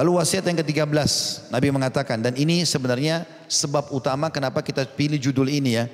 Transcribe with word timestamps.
Lalu 0.00 0.16
wasiat 0.16 0.48
yang 0.48 0.56
ke-13 0.64 0.96
Nabi 1.52 1.68
mengatakan 1.68 2.24
dan 2.24 2.32
ini 2.32 2.64
sebenarnya 2.64 3.28
sebab 3.52 3.92
utama 3.92 4.32
kenapa 4.32 4.64
kita 4.64 4.88
pilih 4.88 5.20
judul 5.20 5.52
ini 5.52 5.76
ya. 5.76 5.84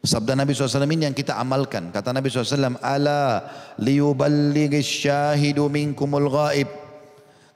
Sabda 0.00 0.32
Nabi 0.32 0.56
SAW 0.56 0.88
ini 0.88 1.04
yang 1.04 1.12
kita 1.12 1.36
amalkan. 1.36 1.92
Kata 1.92 2.12
Nabi 2.16 2.32
SAW, 2.32 2.80
Ala 2.80 3.44
liyuballigis 3.76 4.88
syahidu 4.88 5.68
minkumul 5.68 6.32
ghaib. 6.32 6.72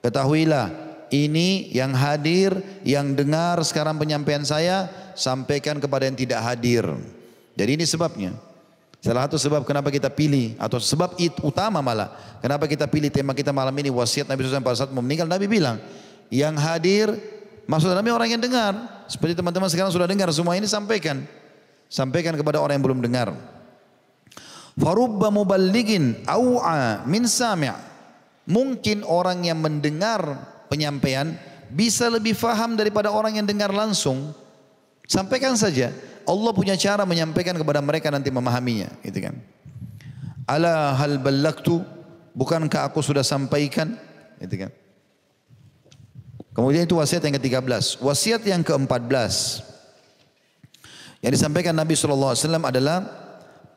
Ketahuilah, 0.04 0.72
ini 1.08 1.72
yang 1.72 1.96
hadir, 1.96 2.56
yang 2.84 3.16
dengar 3.16 3.60
sekarang 3.64 3.96
penyampaian 3.96 4.44
saya, 4.44 4.92
sampaikan 5.16 5.80
kepada 5.80 6.04
yang 6.04 6.16
tidak 6.20 6.40
hadir. 6.44 6.84
Jadi 7.56 7.70
ini 7.80 7.84
sebabnya. 7.88 8.36
Salah 8.98 9.30
satu 9.30 9.38
sebab 9.38 9.62
kenapa 9.62 9.94
kita 9.94 10.10
pilih, 10.10 10.58
atau 10.58 10.82
sebab 10.82 11.14
itu 11.22 11.38
utama 11.46 11.78
malah. 11.78 12.10
Kenapa 12.42 12.66
kita 12.66 12.90
pilih 12.90 13.14
tema 13.14 13.30
kita 13.30 13.54
malam 13.54 13.70
ini, 13.78 13.94
wasiat 13.94 14.26
Nabi 14.26 14.42
SAW 14.42 14.64
pada 14.64 14.76
saat 14.84 14.90
meninggal. 14.90 15.30
Nabi 15.30 15.46
bilang, 15.46 15.78
yang 16.34 16.58
hadir, 16.58 17.14
maksud 17.70 17.94
Nabi 17.94 18.10
orang 18.10 18.34
yang 18.34 18.42
dengar. 18.42 18.74
Seperti 19.06 19.38
teman-teman 19.38 19.70
sekarang 19.70 19.94
sudah 19.94 20.10
dengar, 20.10 20.26
semua 20.34 20.58
ini 20.58 20.66
sampaikan. 20.66 21.22
Sampaikan 21.86 22.34
kepada 22.34 22.58
orang 22.58 22.82
yang 22.82 22.84
belum 22.84 23.00
dengar. 23.00 23.32
Farubba 24.78 25.30
muballigin 25.30 26.22
aw'a 26.26 27.02
min 27.06 27.26
sami' 27.26 27.88
Mungkin 28.48 29.04
orang 29.04 29.44
yang 29.44 29.60
mendengar 29.60 30.24
penyampaian 30.72 31.36
bisa 31.68 32.08
lebih 32.08 32.32
faham 32.32 32.80
daripada 32.80 33.12
orang 33.12 33.36
yang 33.36 33.44
dengar 33.44 33.68
langsung. 33.68 34.32
Sampaikan 35.04 35.52
saja. 35.52 35.92
Allah 36.28 36.52
punya 36.52 36.76
cara 36.76 37.08
menyampaikan 37.08 37.56
kepada 37.56 37.80
mereka 37.80 38.12
nanti 38.12 38.28
memahaminya, 38.28 38.92
gitu 39.00 39.24
kan. 39.24 39.34
Ala 40.44 40.92
hal 40.92 41.16
ballaktu 41.16 41.80
bukankah 42.36 42.84
aku 42.84 43.00
sudah 43.00 43.24
sampaikan, 43.24 43.96
gitu 44.44 44.68
kan. 44.68 44.70
Kemudian 46.52 46.84
itu 46.84 46.98
wasiat 46.98 47.22
yang 47.22 47.38
ke-13. 47.38 48.02
Wasiat 48.02 48.42
yang 48.42 48.60
ke-14. 48.66 49.62
Yang 51.22 51.32
disampaikan 51.38 51.70
Nabi 51.70 51.94
SAW 51.94 52.34
adalah 52.66 53.06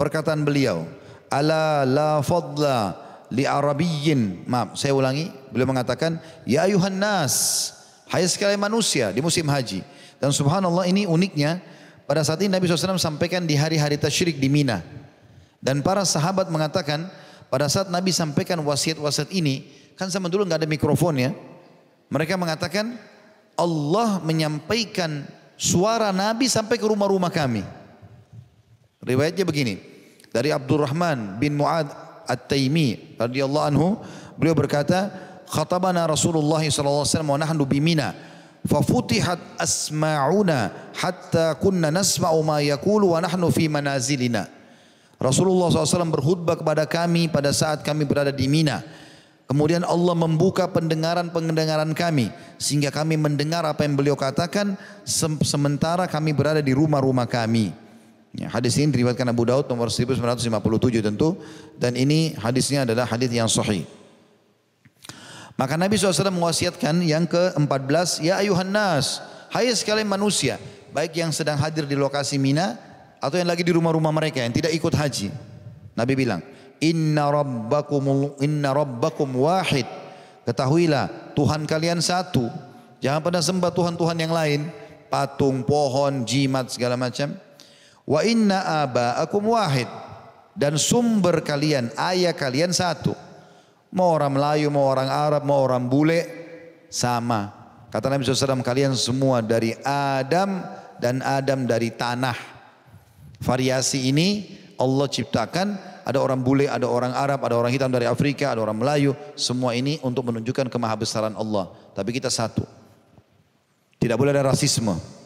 perkataan 0.01 0.41
beliau. 0.41 0.89
Ala 1.29 1.85
la 1.85 2.25
fadla 2.25 2.97
li 3.29 3.45
arabiyyin. 3.45 4.49
Maaf, 4.49 4.81
saya 4.81 4.97
ulangi. 4.97 5.29
Beliau 5.53 5.69
mengatakan, 5.69 6.17
Ya 6.41 6.65
ayuhan 6.65 6.97
nas. 6.97 7.69
Hai 8.09 8.25
sekalian 8.25 8.57
manusia 8.57 9.13
di 9.13 9.21
musim 9.21 9.45
haji. 9.45 9.85
Dan 10.17 10.33
subhanallah 10.33 10.89
ini 10.89 11.05
uniknya. 11.05 11.61
Pada 12.05 12.25
saat 12.25 12.41
ini 12.43 12.51
Nabi 12.51 12.67
SAW 12.67 12.99
sampaikan 12.99 13.45
di 13.45 13.55
hari-hari 13.55 13.95
tasyrik 13.95 14.41
di 14.41 14.51
Mina. 14.51 14.81
Dan 15.61 15.85
para 15.85 16.01
sahabat 16.01 16.49
mengatakan, 16.49 17.07
pada 17.47 17.69
saat 17.69 17.87
Nabi 17.93 18.09
sampaikan 18.09 18.57
wasiat-wasiat 18.65 19.29
ini, 19.29 19.69
kan 19.93 20.09
sama 20.09 20.27
dulu 20.27 20.47
nggak 20.49 20.65
ada 20.65 20.69
mikrofon 20.69 21.21
ya. 21.21 21.31
Mereka 22.09 22.35
mengatakan, 22.35 22.97
Allah 23.55 24.17
menyampaikan 24.25 25.23
suara 25.55 26.09
Nabi 26.09 26.49
sampai 26.49 26.81
ke 26.81 26.85
rumah-rumah 26.89 27.29
kami. 27.29 27.61
Riwayatnya 29.05 29.45
begini. 29.45 29.77
Dari 30.31 30.49
Abdurrahman 30.49 31.37
bin 31.37 31.59
Muad 31.59 31.91
At-Taimi 32.25 33.19
radhiyallahu 33.19 33.65
anhu, 33.67 33.87
beliau 34.39 34.55
berkata, 34.55 35.11
"Khatabana 35.45 36.07
Rasulullah 36.07 36.63
wasallam 36.63 37.35
wa 37.35 37.39
nahnu 37.41 37.67
bi 37.67 37.83
Mina." 37.83 38.30
Fafutihat 38.61 39.57
asma'una 39.57 40.91
hatta 40.93 41.57
kunna 41.57 41.89
nasma'u 41.89 42.45
ma 42.45 42.61
yaqulu 42.61 43.17
wa 43.17 43.19
nahnu 43.21 43.49
fi 43.49 43.65
manazilina. 43.65 44.45
Rasulullah 45.17 45.69
SAW 45.69 46.13
berkhutbah 46.13 46.57
kepada 46.57 46.85
kami 46.85 47.29
pada 47.29 47.53
saat 47.53 47.81
kami 47.81 48.05
berada 48.05 48.33
di 48.33 48.45
Mina. 48.45 48.81
Kemudian 49.49 49.83
Allah 49.83 50.15
membuka 50.15 50.69
pendengaran-pendengaran 50.71 51.91
kami 51.91 52.31
sehingga 52.55 52.87
kami 52.87 53.19
mendengar 53.19 53.67
apa 53.67 53.83
yang 53.83 53.99
beliau 53.99 54.15
katakan 54.15 54.79
sementara 55.43 56.07
kami 56.07 56.31
berada 56.31 56.63
di 56.63 56.71
rumah-rumah 56.71 57.27
kami. 57.27 57.75
Ya, 58.31 58.47
hadis 58.47 58.79
ini 58.79 58.95
diriwayatkan 58.95 59.27
Abu 59.27 59.43
Daud 59.43 59.67
nomor 59.67 59.91
1957 59.91 61.03
tentu 61.03 61.35
dan 61.75 61.99
ini 61.99 62.31
hadisnya 62.39 62.87
adalah 62.87 63.03
hadis 63.03 63.27
yang 63.27 63.51
sahih. 63.51 63.83
Maka 65.61 65.77
Nabi 65.77 65.93
SAW 65.93 66.33
mewasiatkan 66.33 67.05
yang 67.05 67.29
ke-14, 67.29 68.25
Ya 68.25 68.41
ayuhan 68.41 68.73
nas, 68.73 69.21
hai 69.53 69.69
sekalian 69.69 70.09
manusia, 70.09 70.57
baik 70.89 71.21
yang 71.21 71.29
sedang 71.29 71.53
hadir 71.61 71.85
di 71.85 71.93
lokasi 71.93 72.41
Mina 72.41 72.81
atau 73.21 73.37
yang 73.37 73.45
lagi 73.45 73.61
di 73.61 73.69
rumah-rumah 73.69 74.09
mereka 74.09 74.41
yang 74.41 74.49
tidak 74.49 74.73
ikut 74.73 74.89
haji. 74.89 75.29
Nabi 75.93 76.17
bilang, 76.17 76.41
Inna 76.81 77.29
rabbakum 77.29 78.33
inna 78.41 78.73
rabbakum 78.73 79.37
wahid. 79.37 79.85
Ketahuilah 80.49 81.37
Tuhan 81.37 81.69
kalian 81.69 82.01
satu. 82.01 82.49
Jangan 82.97 83.21
pada 83.21 83.37
sembah 83.37 83.69
Tuhan-Tuhan 83.69 84.17
yang 84.17 84.33
lain. 84.33 84.65
Patung, 85.13 85.61
pohon, 85.61 86.25
jimat 86.25 86.73
segala 86.73 86.97
macam. 86.97 87.37
Wa 88.09 88.25
inna 88.25 88.81
aba'akum 88.81 89.53
wahid. 89.53 89.85
Dan 90.57 90.81
sumber 90.81 91.45
kalian, 91.45 91.93
ayah 92.01 92.33
kalian 92.33 92.73
satu. 92.73 93.13
Mau 93.91 94.15
orang 94.15 94.31
Melayu, 94.31 94.71
mau 94.71 94.87
orang 94.87 95.11
Arab, 95.11 95.43
mau 95.43 95.59
orang 95.59 95.85
bule. 95.85 96.39
Sama. 96.91 97.51
Kata 97.91 98.07
Nabi 98.07 98.23
SAW 98.23 98.63
kalian 98.63 98.95
semua 98.95 99.43
dari 99.43 99.75
Adam 99.83 100.63
dan 100.99 101.19
Adam 101.23 101.67
dari 101.67 101.91
tanah. 101.91 102.35
Variasi 103.43 104.11
ini 104.11 104.59
Allah 104.79 105.07
ciptakan 105.11 105.91
ada 106.01 106.17
orang 106.17 106.41
bule, 106.41 106.65
ada 106.65 106.87
orang 106.89 107.13
Arab, 107.13 107.45
ada 107.45 107.55
orang 107.57 107.71
hitam 107.71 107.91
dari 107.93 108.09
Afrika, 108.09 108.51
ada 108.51 108.63
orang 108.63 108.77
Melayu. 108.77 109.13
Semua 109.37 109.77
ini 109.77 110.01
untuk 110.01 110.27
menunjukkan 110.27 110.67
kemahabesaran 110.67 111.37
Allah. 111.37 111.69
Tapi 111.93 112.09
kita 112.15 112.31
satu. 112.31 112.65
Tidak 114.01 114.17
boleh 114.17 114.33
ada 114.33 114.49
rasisme. 114.49 115.20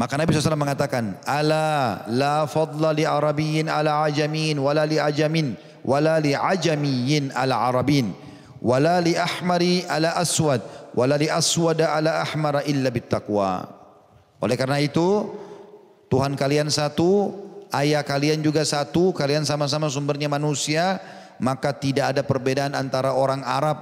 Maka 0.00 0.16
Nabi 0.16 0.32
SAW 0.32 0.56
mengatakan, 0.56 1.20
Ala 1.28 2.08
la 2.08 2.48
fadla 2.48 2.96
li 2.96 3.04
arabiyin 3.04 3.68
ala 3.68 4.08
ajamin, 4.08 4.56
wala 4.56 4.88
li 4.88 4.96
ajamin, 4.96 5.52
wala 5.84 6.16
li 6.16 6.32
ajamiyin 6.32 7.36
ala 7.36 7.68
arabin, 7.68 8.16
wala 8.64 8.96
li 9.04 9.12
ahmari 9.12 9.84
ala 9.84 10.16
aswad, 10.16 10.64
wala 10.96 11.20
li 11.20 11.28
aswada 11.28 11.92
ala 11.92 12.24
ahmara 12.24 12.64
illa 12.64 12.88
bittaqwa. 12.88 13.68
Oleh 14.40 14.56
karena 14.56 14.80
itu, 14.80 15.36
Tuhan 16.08 16.32
kalian 16.32 16.72
satu, 16.72 17.36
ayah 17.76 18.00
kalian 18.00 18.40
juga 18.40 18.64
satu, 18.64 19.12
kalian 19.12 19.44
sama-sama 19.44 19.92
sumbernya 19.92 20.32
manusia, 20.32 20.96
maka 21.44 21.76
tidak 21.76 22.16
ada 22.16 22.24
perbedaan 22.24 22.72
antara 22.72 23.12
orang 23.12 23.44
Arab 23.44 23.76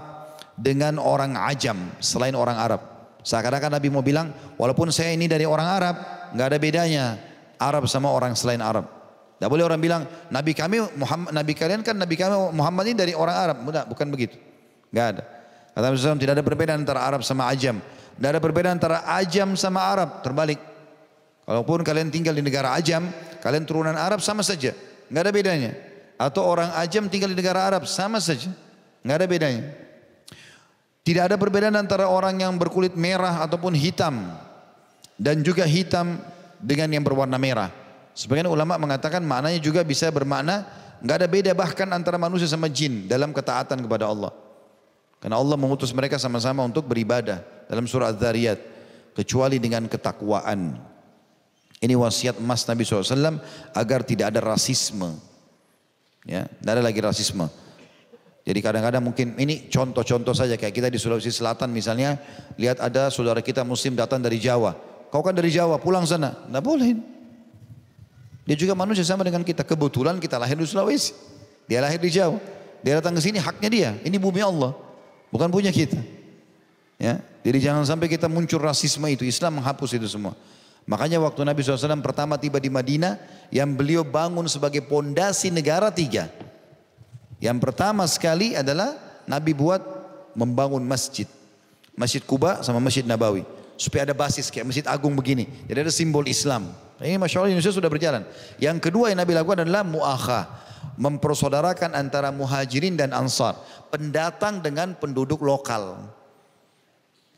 dengan 0.58 0.98
orang 0.98 1.38
Ajam 1.38 1.78
selain 2.02 2.34
orang 2.34 2.58
Arab. 2.58 2.97
Seakan-akan 3.28 3.76
Nabi 3.76 3.92
mau 3.92 4.00
bilang, 4.00 4.32
walaupun 4.56 4.88
saya 4.88 5.12
ini 5.12 5.28
dari 5.28 5.44
orang 5.44 5.68
Arab, 5.68 5.96
nggak 6.32 6.46
ada 6.48 6.56
bedanya 6.56 7.04
Arab 7.60 7.84
sama 7.84 8.08
orang 8.08 8.32
selain 8.32 8.64
Arab. 8.64 8.88
Tidak 9.36 9.52
boleh 9.52 9.68
orang 9.68 9.76
bilang, 9.76 10.02
Nabi 10.32 10.56
kami 10.56 10.80
Muhammad, 10.96 11.36
Nabi 11.36 11.52
kalian 11.52 11.84
kan 11.84 11.92
Nabi 11.92 12.16
kami 12.16 12.56
Muhammad 12.56 12.88
ini 12.88 12.96
dari 12.96 13.12
orang 13.12 13.36
Arab. 13.36 13.56
Bukan, 13.68 13.84
bukan 13.92 14.06
begitu. 14.08 14.40
Nggak 14.88 15.06
ada. 15.12 15.22
Kata 15.76 15.84
Nabi 15.84 15.94
SAW, 16.00 16.16
tidak 16.16 16.40
ada 16.40 16.44
perbedaan 16.48 16.80
antara 16.80 17.04
Arab 17.04 17.20
sama 17.20 17.52
Ajam. 17.52 17.76
Tidak 18.16 18.30
ada 18.32 18.40
perbedaan 18.40 18.80
antara 18.80 19.04
Ajam 19.04 19.52
sama 19.60 19.84
Arab. 19.84 20.24
Terbalik. 20.24 20.58
Walaupun 21.44 21.84
kalian 21.84 22.08
tinggal 22.08 22.32
di 22.32 22.40
negara 22.40 22.72
Ajam, 22.72 23.12
kalian 23.44 23.68
turunan 23.68 23.92
Arab 23.92 24.24
sama 24.24 24.40
saja. 24.40 24.72
Nggak 25.12 25.20
ada 25.20 25.32
bedanya. 25.36 25.70
Atau 26.16 26.48
orang 26.48 26.72
Ajam 26.72 27.12
tinggal 27.12 27.28
di 27.28 27.36
negara 27.36 27.60
Arab 27.60 27.84
sama 27.84 28.24
saja. 28.24 28.48
Nggak 29.04 29.16
ada 29.20 29.26
bedanya. 29.28 29.62
Tidak 31.08 31.24
ada 31.24 31.40
perbedaan 31.40 31.72
antara 31.72 32.04
orang 32.04 32.36
yang 32.44 32.52
berkulit 32.60 32.92
merah 32.92 33.40
ataupun 33.40 33.72
hitam. 33.72 34.28
Dan 35.16 35.40
juga 35.40 35.64
hitam 35.64 36.20
dengan 36.60 36.92
yang 36.92 37.00
berwarna 37.00 37.40
merah. 37.40 37.72
Sebagian 38.12 38.44
ulama 38.44 38.76
mengatakan 38.76 39.24
maknanya 39.24 39.56
juga 39.56 39.80
bisa 39.88 40.12
bermakna 40.12 40.68
nggak 41.00 41.16
ada 41.16 41.28
beda 41.32 41.52
bahkan 41.56 41.88
antara 41.96 42.20
manusia 42.20 42.44
sama 42.44 42.68
jin 42.68 43.08
dalam 43.08 43.32
ketaatan 43.32 43.80
kepada 43.88 44.04
Allah. 44.04 44.36
Karena 45.16 45.40
Allah 45.40 45.56
mengutus 45.56 45.96
mereka 45.96 46.20
sama-sama 46.20 46.60
untuk 46.60 46.84
beribadah 46.84 47.40
dalam 47.72 47.88
surah 47.88 48.12
Az-Zariyat. 48.12 48.60
Kecuali 49.16 49.56
dengan 49.56 49.88
ketakwaan. 49.88 50.76
Ini 51.80 51.96
wasiat 51.96 52.36
emas 52.36 52.68
Nabi 52.68 52.84
SAW 52.84 53.40
agar 53.72 54.04
tidak 54.04 54.36
ada 54.36 54.44
rasisme. 54.44 55.16
Ya, 56.28 56.44
tidak 56.44 56.72
ada 56.76 56.82
lagi 56.84 57.00
rasisme. 57.00 57.48
Jadi 58.48 58.64
kadang-kadang 58.64 59.04
mungkin 59.04 59.36
ini 59.36 59.68
contoh-contoh 59.68 60.32
saja 60.32 60.56
kayak 60.56 60.72
kita 60.72 60.88
di 60.88 60.96
Sulawesi 60.96 61.28
Selatan 61.28 61.68
misalnya 61.68 62.16
lihat 62.56 62.80
ada 62.80 63.12
saudara 63.12 63.44
kita 63.44 63.60
muslim 63.60 63.92
datang 63.92 64.24
dari 64.24 64.40
Jawa. 64.40 64.72
Kau 65.12 65.20
kan 65.20 65.36
dari 65.36 65.52
Jawa 65.52 65.76
pulang 65.76 66.08
sana. 66.08 66.32
Tidak 66.32 66.64
boleh. 66.64 66.96
Dia 68.48 68.56
juga 68.56 68.72
manusia 68.72 69.04
sama 69.04 69.20
dengan 69.20 69.44
kita. 69.44 69.68
Kebetulan 69.68 70.16
kita 70.16 70.40
lahir 70.40 70.56
di 70.56 70.64
Sulawesi. 70.64 71.12
Dia 71.68 71.84
lahir 71.84 72.00
di 72.00 72.08
Jawa. 72.08 72.40
Dia 72.80 73.04
datang 73.04 73.12
ke 73.12 73.20
sini 73.20 73.36
haknya 73.36 73.68
dia. 73.68 73.90
Ini 74.00 74.16
bumi 74.16 74.40
Allah. 74.40 74.72
Bukan 75.28 75.52
punya 75.52 75.68
kita. 75.68 76.00
Ya, 76.96 77.20
jadi 77.44 77.70
jangan 77.70 77.84
sampai 77.84 78.08
kita 78.08 78.32
muncul 78.32 78.64
rasisme 78.64 79.04
itu. 79.12 79.28
Islam 79.28 79.60
menghapus 79.60 80.00
itu 80.00 80.08
semua. 80.08 80.32
Makanya 80.88 81.20
waktu 81.20 81.44
Nabi 81.44 81.60
SAW 81.60 82.00
pertama 82.00 82.40
tiba 82.40 82.56
di 82.56 82.72
Madinah, 82.72 83.20
yang 83.52 83.76
beliau 83.76 84.08
bangun 84.08 84.48
sebagai 84.48 84.80
pondasi 84.88 85.52
negara 85.52 85.92
tiga. 85.92 86.32
Yang 87.38 87.58
pertama 87.62 88.02
sekali 88.10 88.58
adalah 88.58 88.98
Nabi 89.26 89.54
buat 89.54 89.78
membangun 90.34 90.82
masjid. 90.82 91.26
Masjid 91.98 92.22
Kuba 92.22 92.62
sama 92.62 92.78
Masjid 92.78 93.02
Nabawi. 93.02 93.42
Supaya 93.78 94.06
ada 94.06 94.14
basis 94.14 94.50
kayak 94.50 94.66
Masjid 94.66 94.86
Agung 94.86 95.14
begini. 95.14 95.46
Jadi 95.70 95.78
ada 95.86 95.92
simbol 95.94 96.26
Islam. 96.26 96.70
Ini 96.98 97.14
Masya 97.14 97.42
Allah 97.42 97.54
Indonesia 97.54 97.74
sudah 97.74 97.86
berjalan. 97.86 98.26
Yang 98.58 98.90
kedua 98.90 99.10
yang 99.14 99.22
Nabi 99.22 99.38
lakukan 99.38 99.62
adalah 99.62 99.86
mu'akha. 99.86 100.66
Mempersaudarakan 100.98 101.94
antara 101.94 102.34
muhajirin 102.34 102.98
dan 102.98 103.14
ansar. 103.14 103.54
Pendatang 103.90 104.58
dengan 104.58 104.98
penduduk 104.98 105.42
lokal. 105.46 106.10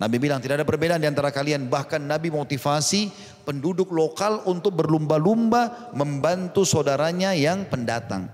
Nabi 0.01 0.17
bilang 0.17 0.41
tidak 0.41 0.65
ada 0.65 0.67
perbedaan 0.69 1.05
di 1.05 1.09
antara 1.13 1.29
kalian. 1.29 1.69
Bahkan 1.69 2.01
Nabi 2.09 2.33
motivasi 2.33 3.13
penduduk 3.45 3.93
lokal 3.93 4.41
untuk 4.49 4.81
berlumba-lumba 4.81 5.93
membantu 5.93 6.65
saudaranya 6.65 7.37
yang 7.37 7.69
pendatang. 7.69 8.33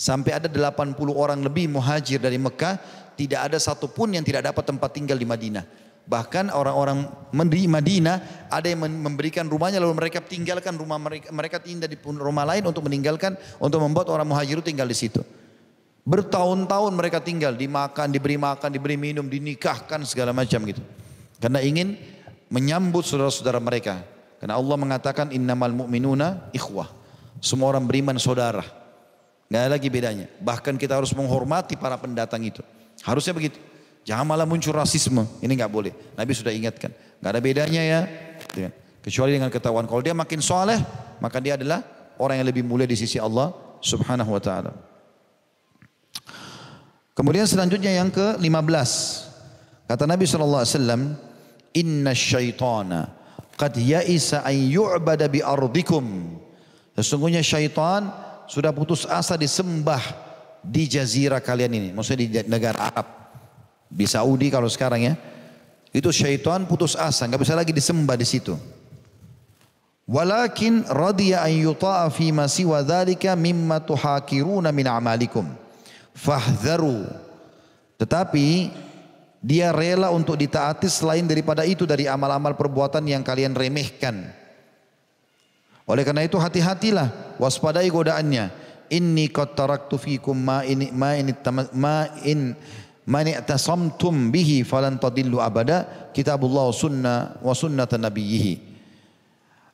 Sampai 0.00 0.32
ada 0.32 0.48
80 0.48 0.96
orang 1.12 1.44
lebih 1.44 1.68
muhajir 1.68 2.16
dari 2.16 2.40
Mekah. 2.40 2.80
Tidak 3.20 3.36
ada 3.36 3.60
satupun 3.60 4.16
yang 4.16 4.24
tidak 4.24 4.48
dapat 4.48 4.64
tempat 4.64 4.96
tinggal 4.96 5.20
di 5.20 5.28
Madinah. 5.28 5.60
Bahkan 6.08 6.48
orang-orang 6.48 7.04
di 7.52 7.68
Madinah 7.68 8.48
ada 8.48 8.64
yang 8.64 8.80
memberikan 8.80 9.44
rumahnya 9.44 9.76
lalu 9.76 10.00
mereka 10.00 10.24
tinggalkan 10.24 10.72
rumah 10.80 10.96
mereka, 10.96 11.28
mereka 11.28 11.60
tinggal 11.60 11.84
di 11.84 12.00
rumah 12.00 12.48
lain 12.48 12.64
untuk 12.64 12.88
meninggalkan 12.88 13.36
untuk 13.60 13.84
membuat 13.84 14.08
orang 14.08 14.24
muhajir 14.24 14.64
tinggal 14.64 14.88
di 14.88 14.96
situ. 14.96 15.20
Bertahun-tahun 16.08 16.96
mereka 16.96 17.20
tinggal 17.20 17.52
dimakan, 17.52 18.08
diberi 18.08 18.40
makan, 18.40 18.72
diberi 18.72 18.96
minum, 18.96 19.28
dinikahkan 19.28 20.00
segala 20.08 20.32
macam 20.32 20.64
gitu. 20.64 20.80
Karena 21.36 21.60
ingin 21.60 22.00
menyambut 22.48 23.04
saudara-saudara 23.04 23.60
mereka. 23.60 24.00
Karena 24.40 24.56
Allah 24.56 24.76
mengatakan 24.80 25.28
innamal 25.28 25.76
mu'minuna 25.76 26.48
ikhwah. 26.56 26.88
Semua 27.44 27.76
orang 27.76 27.84
beriman 27.84 28.16
saudara. 28.16 28.79
Gak 29.50 29.66
ada 29.66 29.70
lagi 29.74 29.90
bedanya. 29.90 30.30
Bahkan 30.38 30.78
kita 30.78 30.94
harus 30.94 31.10
menghormati 31.10 31.74
para 31.74 31.98
pendatang 31.98 32.38
itu. 32.46 32.62
Harusnya 33.02 33.34
begitu. 33.34 33.58
Jangan 34.06 34.22
malah 34.22 34.46
muncul 34.46 34.70
rasisme. 34.70 35.26
Ini 35.42 35.52
nggak 35.58 35.72
boleh. 35.74 35.92
Nabi 36.14 36.32
sudah 36.38 36.54
ingatkan. 36.54 36.94
Nggak 37.18 37.30
ada 37.34 37.40
bedanya 37.42 37.82
ya. 37.82 38.00
Kecuali 39.02 39.34
dengan 39.34 39.50
ketahuan. 39.50 39.90
Kalau 39.90 40.00
dia 40.06 40.14
makin 40.14 40.38
soleh, 40.38 40.78
maka 41.18 41.42
dia 41.42 41.58
adalah 41.58 41.82
orang 42.22 42.38
yang 42.38 42.48
lebih 42.48 42.62
mulia 42.62 42.86
di 42.86 42.94
sisi 42.94 43.18
Allah 43.18 43.50
subhanahu 43.82 44.30
wa 44.30 44.40
ta'ala. 44.40 44.72
Kemudian 47.10 47.44
selanjutnya 47.44 47.90
yang 47.90 48.08
ke-15. 48.08 48.90
Kata 49.90 50.06
Nabi 50.06 50.24
SAW, 50.30 50.62
Inna 51.74 52.14
syaitana 52.14 53.18
qad 53.58 53.74
ya'isa 53.76 54.46
an 54.46 54.56
yu'bada 54.56 55.26
bi 55.26 55.42
ardikum. 55.42 56.38
Sesungguhnya 56.94 57.42
syaitan 57.44 58.29
sudah 58.50 58.74
putus 58.74 59.06
asa 59.06 59.38
disembah 59.38 60.02
di 60.58 60.90
jazirah 60.90 61.38
kalian 61.38 61.70
ini. 61.70 61.88
Maksudnya 61.94 62.18
di 62.18 62.28
negara 62.50 62.90
Arab. 62.90 63.06
Di 63.86 64.10
Saudi 64.10 64.50
kalau 64.50 64.66
sekarang 64.66 65.06
ya. 65.06 65.14
Itu 65.94 66.10
syaitan 66.10 66.66
putus 66.66 66.94
asa, 66.94 67.26
nggak 67.26 67.42
bisa 67.42 67.54
lagi 67.54 67.74
disembah 67.74 68.14
di 68.14 68.26
situ. 68.26 68.54
Walakin 70.06 70.86
radiya 70.86 71.46
an 71.46 71.54
yuta'a 71.54 72.06
fi 72.10 72.30
ma 72.34 72.46
siwa 72.50 72.82
dzalika 72.82 73.34
mimma 73.38 73.82
tuhakiruna 73.82 74.74
min 74.74 74.86
amalikum. 74.86 75.46
Fahdharu. 76.14 77.06
Tetapi 77.98 78.70
dia 79.42 79.74
rela 79.74 80.10
untuk 80.14 80.38
ditaati 80.38 80.86
selain 80.90 81.26
daripada 81.26 81.62
itu 81.66 81.86
dari 81.86 82.06
amal-amal 82.10 82.54
perbuatan 82.54 83.02
yang 83.06 83.22
kalian 83.22 83.54
remehkan. 83.54 84.30
Oleh 85.90 86.06
karena 86.06 86.22
itu 86.22 86.38
hati-hatilah, 86.38 87.34
waspadai 87.42 87.90
godaannya. 87.90 88.54
Inni 88.94 89.26
qad 89.30 89.58
taraktu 89.58 89.98
fikum 89.98 90.38
ma 90.38 90.62
in 90.62 90.86
ma 90.94 91.18
in 91.18 91.34
ma 91.74 92.06
in 92.22 92.54
Man 93.10 93.26
i'tasamtum 93.26 94.30
bihi 94.30 94.62
falan 94.62 94.94
tadillu 94.94 95.42
abada 95.42 96.10
kitabullah 96.14 96.70
sunnah 96.70 97.42
wa 97.42 97.50
sunnata 97.50 97.98
nabiyhi. 97.98 98.70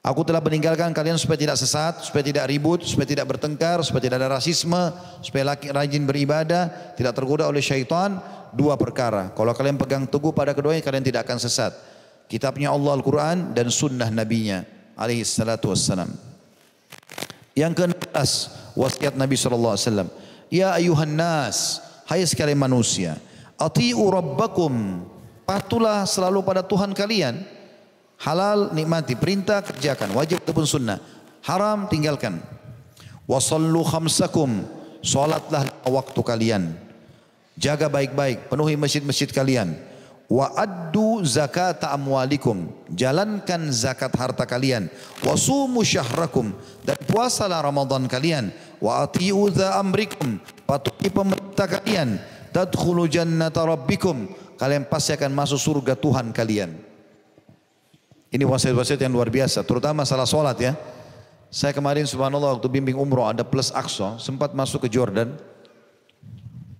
Aku 0.00 0.24
telah 0.24 0.40
meninggalkan 0.40 0.94
kalian 0.94 1.20
supaya 1.20 1.36
tidak 1.36 1.58
sesat, 1.60 2.00
supaya 2.00 2.22
tidak 2.24 2.48
ribut, 2.48 2.86
supaya 2.86 3.04
tidak 3.04 3.26
bertengkar, 3.26 3.82
supaya 3.84 4.08
tidak 4.08 4.22
ada 4.22 4.38
rasisme, 4.38 4.94
supaya 5.20 5.52
laki 5.52 5.68
rajin 5.68 6.06
beribadah, 6.08 6.94
tidak 6.96 7.12
tergoda 7.12 7.44
oleh 7.44 7.60
syaitan. 7.60 8.16
Dua 8.56 8.78
perkara. 8.78 9.34
Kalau 9.34 9.52
kalian 9.52 9.76
pegang 9.76 10.08
teguh 10.08 10.32
pada 10.32 10.56
keduanya, 10.56 10.80
kalian 10.80 11.04
tidak 11.04 11.28
akan 11.28 11.36
sesat. 11.36 11.76
Kitabnya 12.30 12.72
Allah 12.72 12.94
Al-Quran 12.96 13.52
dan 13.52 13.68
sunnah 13.68 14.08
nabinya 14.08 14.75
alaihi 14.96 15.22
salatu 15.22 15.70
wassalam. 15.70 16.08
Yang 17.52 17.72
ke-16 17.84 18.31
wasiat 18.76 19.14
Nabi 19.16 19.37
SAW. 19.37 20.08
Ya 20.48 20.72
ayuhan 20.72 21.12
nas, 21.16 21.81
hai 22.08 22.25
sekalian 22.25 22.58
manusia. 22.58 23.20
Ati'u 23.56 24.08
rabbakum. 24.08 25.04
Patulah 25.46 26.04
selalu 26.04 26.43
pada 26.43 26.60
Tuhan 26.64 26.90
kalian. 26.93 27.40
Halal 28.16 28.72
nikmati, 28.72 29.14
perintah 29.14 29.60
kerjakan, 29.60 30.16
wajib 30.16 30.40
ataupun 30.43 30.66
sunnah. 30.66 30.99
Haram 31.44 31.87
tinggalkan. 31.87 32.40
Wasallu 33.28 33.84
khamsakum. 33.84 34.64
Salatlah 35.06 35.70
waktu 35.87 36.20
kalian. 36.26 36.62
Jaga 37.56 37.87
baik-baik, 37.87 38.50
penuhi 38.50 38.75
masjid-masjid 38.75 39.31
kalian. 39.31 39.78
Wa 40.26 40.50
addu 40.58 41.23
zakat 41.23 41.82
amwalikum. 41.87 42.67
Jalankan 42.90 43.70
zakat 43.70 44.11
harta 44.19 44.43
kalian. 44.43 44.90
Wa 45.23 45.38
sumu 45.38 45.87
syahrakum. 45.87 46.50
Dan 46.82 46.99
puasalah 47.06 47.62
Ramadan 47.62 48.11
kalian. 48.11 48.50
Wa 48.82 49.06
ati'u 49.06 49.50
amrikum. 49.55 50.43
Patuhi 50.67 51.08
pemerintah 51.14 51.70
kalian 51.70 52.19
tadkhulu 52.56 53.05
jannata 53.05 53.69
rabbikum 53.69 54.32
kalian 54.56 54.88
pasti 54.88 55.12
akan 55.12 55.28
masuk 55.37 55.61
surga 55.61 55.93
Tuhan 55.93 56.33
kalian 56.33 56.73
ini 58.33 58.45
wasiat-wasiat 58.49 58.97
yang 58.97 59.12
luar 59.12 59.28
biasa 59.28 59.61
terutama 59.61 60.09
masalah 60.09 60.25
solat 60.25 60.56
ya 60.56 60.73
saya 61.52 61.76
kemarin 61.76 62.09
subhanallah 62.09 62.56
waktu 62.56 62.73
bimbing 62.73 62.97
umroh 62.97 63.28
ada 63.28 63.45
plus 63.45 63.68
Aqsa 63.76 64.16
sempat 64.16 64.56
masuk 64.56 64.88
ke 64.88 64.97
Jordan 64.97 65.37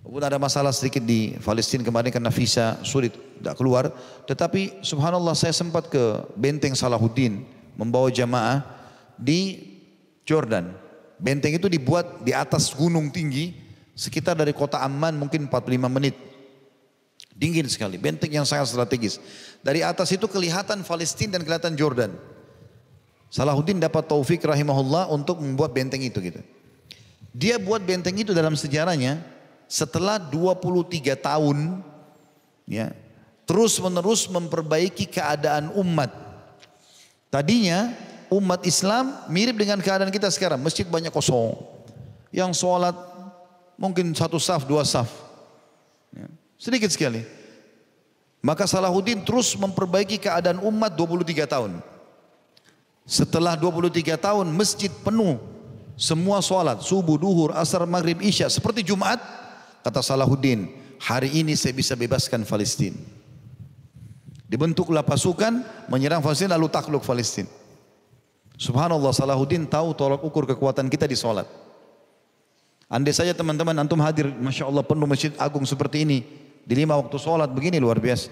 Walaupun 0.07 0.23
ada 0.23 0.39
masalah 0.39 0.71
sedikit 0.71 1.03
di 1.03 1.35
Palestina 1.43 1.83
kemarin 1.83 2.15
karena 2.15 2.31
visa 2.31 2.79
sulit 2.87 3.11
tidak 3.11 3.59
keluar. 3.59 3.91
Tetapi 4.31 4.79
subhanallah 4.87 5.35
saya 5.35 5.51
sempat 5.51 5.91
ke 5.91 6.23
benteng 6.39 6.79
Salahuddin 6.79 7.43
membawa 7.75 8.07
jamaah 8.07 8.63
di 9.19 9.59
Jordan. 10.23 10.71
Benteng 11.19 11.59
itu 11.59 11.67
dibuat 11.67 12.23
di 12.23 12.31
atas 12.31 12.71
gunung 12.71 13.11
tinggi 13.11 13.67
Sekitar 13.97 14.37
dari 14.37 14.53
kota 14.53 14.85
Amman 14.85 15.17
mungkin 15.17 15.49
45 15.49 15.89
menit. 15.89 16.13
Dingin 17.33 17.65
sekali, 17.65 17.97
benteng 17.97 18.29
yang 18.29 18.45
sangat 18.45 18.69
strategis. 18.69 19.17
Dari 19.65 19.81
atas 19.81 20.13
itu 20.13 20.29
kelihatan 20.29 20.85
Palestina 20.85 21.41
dan 21.41 21.43
kelihatan 21.49 21.73
Jordan. 21.81 22.13
Salahuddin 23.33 23.81
dapat 23.81 24.05
taufik 24.05 24.45
rahimahullah 24.45 25.09
untuk 25.09 25.41
membuat 25.41 25.73
benteng 25.73 26.05
itu 26.05 26.21
gitu. 26.21 26.45
Dia 27.33 27.57
buat 27.57 27.81
benteng 27.81 28.17
itu 28.21 28.37
dalam 28.37 28.53
sejarahnya 28.53 29.21
setelah 29.67 30.19
23 30.19 31.15
tahun 31.19 31.83
ya 32.67 32.95
terus 33.47 33.79
menerus 33.79 34.27
memperbaiki 34.27 35.07
keadaan 35.07 35.71
umat. 35.79 36.11
Tadinya 37.31 37.95
umat 38.29 38.67
Islam 38.67 39.23
mirip 39.31 39.55
dengan 39.55 39.79
keadaan 39.79 40.11
kita 40.11 40.27
sekarang, 40.35 40.59
masjid 40.59 40.85
banyak 40.85 41.15
kosong. 41.15 41.55
Yang 42.35 42.59
sholat 42.59 42.95
mungkin 43.79 44.11
satu 44.13 44.37
saf, 44.43 44.67
dua 44.67 44.83
saf. 44.83 45.09
Ya. 46.11 46.27
Sedikit 46.59 46.91
sekali. 46.91 47.23
Maka 48.43 48.67
Salahuddin 48.67 49.23
terus 49.27 49.55
memperbaiki 49.59 50.23
keadaan 50.23 50.63
umat 50.63 50.95
23 50.95 51.47
tahun. 51.47 51.83
Setelah 53.07 53.55
23 53.55 54.19
tahun 54.19 54.47
masjid 54.51 54.91
penuh. 54.91 55.39
Semua 55.97 56.45
sholat, 56.45 56.85
subuh, 56.85 57.17
duhur, 57.17 57.57
asar, 57.57 57.89
maghrib, 57.89 58.21
isya. 58.21 58.53
Seperti 58.53 58.85
Jumat, 58.85 59.17
kata 59.87 60.03
Salahuddin, 60.03 60.67
hari 60.99 61.31
ini 61.39 61.55
saya 61.55 61.71
bisa 61.71 61.95
bebaskan 61.95 62.43
Palestina. 62.43 62.99
Dibentuklah 64.51 65.07
pasukan 65.07 65.63
menyerang 65.87 66.19
Palestina 66.19 66.59
lalu 66.59 66.67
takluk 66.67 67.07
Palestina. 67.07 67.47
Subhanallah 68.59 69.15
Salahuddin 69.15 69.71
tahu 69.71 69.95
tolak 69.95 70.27
ukur 70.27 70.43
kekuatan 70.43 70.91
kita 70.91 71.07
di 71.07 71.15
sholat. 71.15 71.47
Andai 72.91 73.15
saja 73.15 73.31
teman-teman 73.31 73.79
antum 73.79 73.99
hadir, 74.03 74.27
Masya 74.27 74.67
Allah 74.67 74.83
penuh 74.83 75.07
masjid 75.07 75.31
agung 75.39 75.63
seperti 75.63 76.03
ini. 76.03 76.19
Di 76.67 76.75
lima 76.75 76.99
waktu 76.99 77.15
sholat 77.23 77.47
begini 77.55 77.79
luar 77.79 78.03
biasa. 78.03 78.27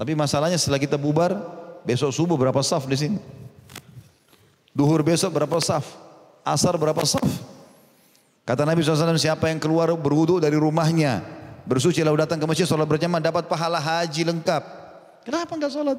Tapi 0.00 0.16
masalahnya 0.16 0.56
setelah 0.56 0.80
kita 0.80 0.96
bubar, 0.96 1.36
besok 1.84 2.08
subuh 2.08 2.40
berapa 2.40 2.60
saf 2.64 2.88
di 2.88 2.96
sini? 2.96 3.18
Duhur 4.72 5.04
besok 5.04 5.36
berapa 5.36 5.60
saf? 5.60 5.84
Asar 6.40 6.80
berapa 6.80 7.04
saf? 7.04 7.59
Kata 8.44 8.66
Nabi 8.66 8.82
SAW, 8.82 9.14
siapa 9.20 9.46
yang 9.52 9.62
keluar 9.62 9.92
berwudu 9.94 10.42
dari 10.42 10.58
rumahnya, 10.58 11.22
bersuci 11.68 12.02
lalu 12.02 12.24
datang 12.24 12.40
ke 12.40 12.46
masjid 12.48 12.66
sholat 12.66 12.88
berjamaah 12.88 13.22
dapat 13.22 13.46
pahala 13.46 13.78
haji 13.78 14.26
lengkap. 14.26 14.62
Kenapa 15.22 15.52
enggak 15.54 15.72
sholat? 15.72 15.98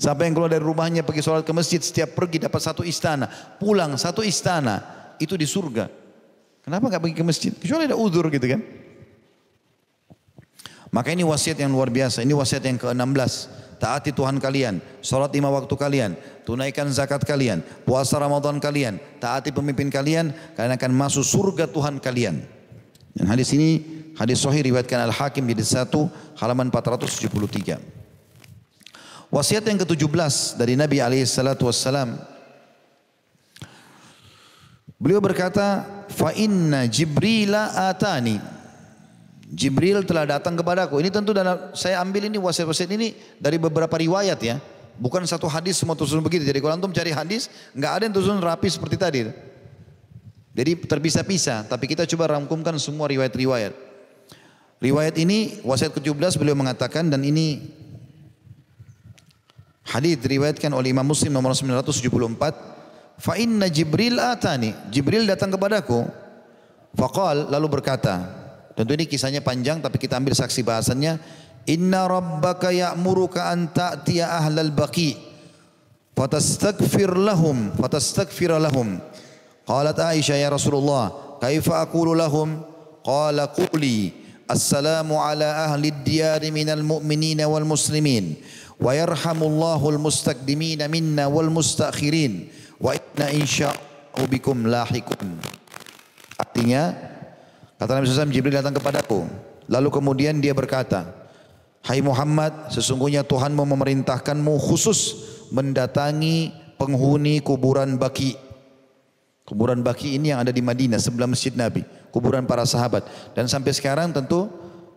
Siapa 0.00 0.26
yang 0.26 0.34
keluar 0.34 0.50
dari 0.50 0.64
rumahnya 0.64 1.06
pergi 1.06 1.22
sholat 1.22 1.46
ke 1.46 1.52
masjid, 1.54 1.78
setiap 1.78 2.16
pergi 2.18 2.42
dapat 2.42 2.58
satu 2.58 2.82
istana, 2.82 3.30
pulang 3.60 3.94
satu 3.94 4.24
istana 4.26 4.82
itu 5.22 5.38
di 5.38 5.46
surga. 5.46 5.86
Kenapa 6.62 6.90
nggak 6.90 7.02
pergi 7.02 7.16
ke 7.18 7.24
masjid? 7.26 7.52
Kecuali 7.54 7.86
ada 7.90 7.98
udur 7.98 8.30
gitu 8.30 8.46
kan. 8.46 8.62
Maka 10.92 11.08
ini 11.10 11.24
wasiat 11.24 11.56
yang 11.56 11.72
luar 11.72 11.88
biasa. 11.88 12.20
Ini 12.20 12.36
wasiat 12.36 12.62
yang 12.68 12.76
ke-16. 12.76 13.32
Taati 13.82 14.14
Tuhan 14.14 14.38
kalian, 14.38 14.78
sholat 15.02 15.34
lima 15.34 15.50
waktu 15.50 15.74
kalian, 15.74 16.14
tunaikan 16.46 16.86
zakat 16.94 17.26
kalian, 17.26 17.66
puasa 17.82 18.14
Ramadan 18.14 18.62
kalian, 18.62 19.02
taati 19.18 19.50
pemimpin 19.50 19.90
kalian, 19.90 20.30
kalian 20.54 20.78
akan 20.78 20.92
masuk 20.94 21.26
surga 21.26 21.66
Tuhan 21.66 21.98
kalian. 21.98 22.46
Dan 23.10 23.26
hadis 23.26 23.50
ini 23.50 23.82
hadis 24.14 24.38
sahih 24.38 24.70
riwayatkan 24.70 25.02
Al 25.02 25.10
Hakim 25.10 25.50
di 25.50 25.58
satu 25.66 26.06
halaman 26.38 26.70
473. 26.70 27.82
Wasiat 29.34 29.66
yang 29.66 29.82
ke-17 29.82 30.54
dari 30.62 30.78
Nabi 30.78 31.02
alaihi 31.02 31.26
salatu 31.26 31.66
wassalam 31.66 32.22
Beliau 35.02 35.18
berkata, 35.18 35.82
"Fa 36.06 36.30
inna 36.30 36.86
Jibrila 36.86 37.90
atani." 37.90 38.61
Jibril 39.52 40.00
telah 40.08 40.24
datang 40.24 40.56
kepadaku. 40.56 40.96
Ini 41.04 41.12
tentu 41.12 41.36
dalam 41.36 41.76
saya 41.76 42.00
ambil 42.00 42.24
ini 42.24 42.40
wasiat-wasiat 42.40 42.88
ini 42.96 43.12
dari 43.36 43.60
beberapa 43.60 43.92
riwayat 43.92 44.40
ya. 44.40 44.56
Bukan 44.96 45.20
satu 45.28 45.44
hadis 45.44 45.76
semua 45.76 45.92
tersusun 45.92 46.24
begitu. 46.24 46.48
Jadi 46.48 46.56
kalau 46.56 46.72
antum 46.72 46.88
cari 46.88 47.12
hadis, 47.12 47.52
nggak 47.76 47.92
ada 47.92 48.02
yang 48.08 48.14
tersusun 48.16 48.40
rapi 48.40 48.72
seperti 48.72 48.96
tadi. 48.96 49.28
Jadi 50.56 50.72
terpisah-pisah, 50.88 51.68
tapi 51.68 51.84
kita 51.84 52.08
coba 52.08 52.32
rangkumkan 52.32 52.76
semua 52.80 53.12
riwayat-riwayat. 53.12 53.76
Riwayat 54.80 55.14
ini 55.20 55.60
wasiat 55.64 55.92
ke-17 55.94 56.40
beliau 56.40 56.56
mengatakan 56.56 57.12
dan 57.12 57.20
ini 57.20 57.60
hadis 59.84 60.16
diriwayatkan 60.16 60.72
oleh 60.72 60.96
Imam 60.96 61.04
Muslim 61.04 61.28
nomor 61.28 61.52
974. 61.52 63.20
Fa 63.20 63.36
inna 63.36 63.68
Jibril 63.68 64.16
atani. 64.16 64.72
Jibril 64.88 65.28
datang 65.28 65.52
kepadaku. 65.52 66.08
Faqal 66.96 67.48
lalu 67.48 67.80
berkata, 67.80 68.41
Tentu 68.72 68.90
ini 68.96 69.04
kisahnya 69.04 69.44
panjang 69.44 69.84
tapi 69.84 70.00
kita 70.00 70.16
ambil 70.16 70.32
saksi 70.32 70.64
bahasannya. 70.64 71.20
Inna 71.68 72.10
rabbaka 72.10 72.74
ya'muruka 72.74 73.52
an 73.52 73.70
ta'tiya 73.70 74.34
ahlal 74.42 74.74
baqi 74.74 75.14
fatastaghfir 76.18 77.14
lahum 77.14 77.70
fatastaghfir 77.78 78.56
lahum. 78.58 78.98
Qalat 79.62 79.94
Aisyah 79.94 80.42
ya 80.42 80.50
Rasulullah, 80.50 81.38
kaifa 81.38 81.78
aqulu 81.86 82.18
lahum? 82.18 82.66
Qala 83.02 83.50
quli 83.50 84.14
assalamu 84.46 85.18
ala 85.18 85.70
ahli 85.70 85.90
diyari 85.90 86.50
minal 86.54 86.82
mu'minina 86.82 87.50
wal 87.50 87.66
muslimin 87.66 88.38
wa 88.78 88.94
yarhamullahu 88.94 89.90
al 89.90 89.98
mustaqdimina 90.02 90.86
minna 90.86 91.26
wal 91.30 91.50
mustakhirin 91.50 92.46
wa 92.78 92.94
inna 92.94 93.30
insya'u 93.30 94.22
bikum 94.26 94.66
lahikun. 94.66 95.38
Artinya 96.38 97.11
Kata 97.82 97.98
Nabi 97.98 98.06
SAW, 98.06 98.30
Jibril 98.30 98.54
datang 98.54 98.78
kepadaku. 98.78 99.26
Lalu 99.66 99.88
kemudian 99.90 100.38
dia 100.38 100.54
berkata, 100.54 101.02
Hai 101.82 101.98
Muhammad, 101.98 102.70
sesungguhnya 102.70 103.26
Tuhan 103.26 103.58
memerintahkanmu 103.58 104.54
khusus 104.62 105.18
mendatangi 105.50 106.54
penghuni 106.78 107.42
kuburan 107.42 107.98
Baki. 107.98 108.38
Kuburan 109.42 109.82
Baki 109.82 110.14
ini 110.14 110.30
yang 110.30 110.46
ada 110.46 110.54
di 110.54 110.62
Madinah 110.62 111.02
sebelah 111.02 111.26
Masjid 111.26 111.50
Nabi, 111.58 111.82
kuburan 112.14 112.46
para 112.46 112.62
sahabat. 112.62 113.02
Dan 113.34 113.50
sampai 113.50 113.74
sekarang 113.74 114.14
tentu 114.14 114.46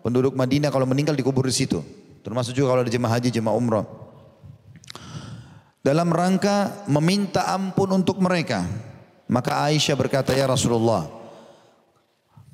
penduduk 0.06 0.38
Madinah 0.38 0.70
kalau 0.70 0.86
meninggal 0.86 1.18
dikubur 1.18 1.50
di 1.50 1.58
situ. 1.58 1.82
Termasuk 2.22 2.54
juga 2.54 2.78
kalau 2.78 2.86
ada 2.86 2.94
jemaah 2.94 3.18
haji, 3.18 3.34
jemaah 3.34 3.58
umrah. 3.58 3.86
Dalam 5.82 6.14
rangka 6.14 6.86
meminta 6.86 7.50
ampun 7.50 7.90
untuk 7.98 8.22
mereka. 8.22 8.62
Maka 9.26 9.66
Aisyah 9.74 9.98
berkata, 9.98 10.38
Ya 10.38 10.46
Rasulullah, 10.46 11.15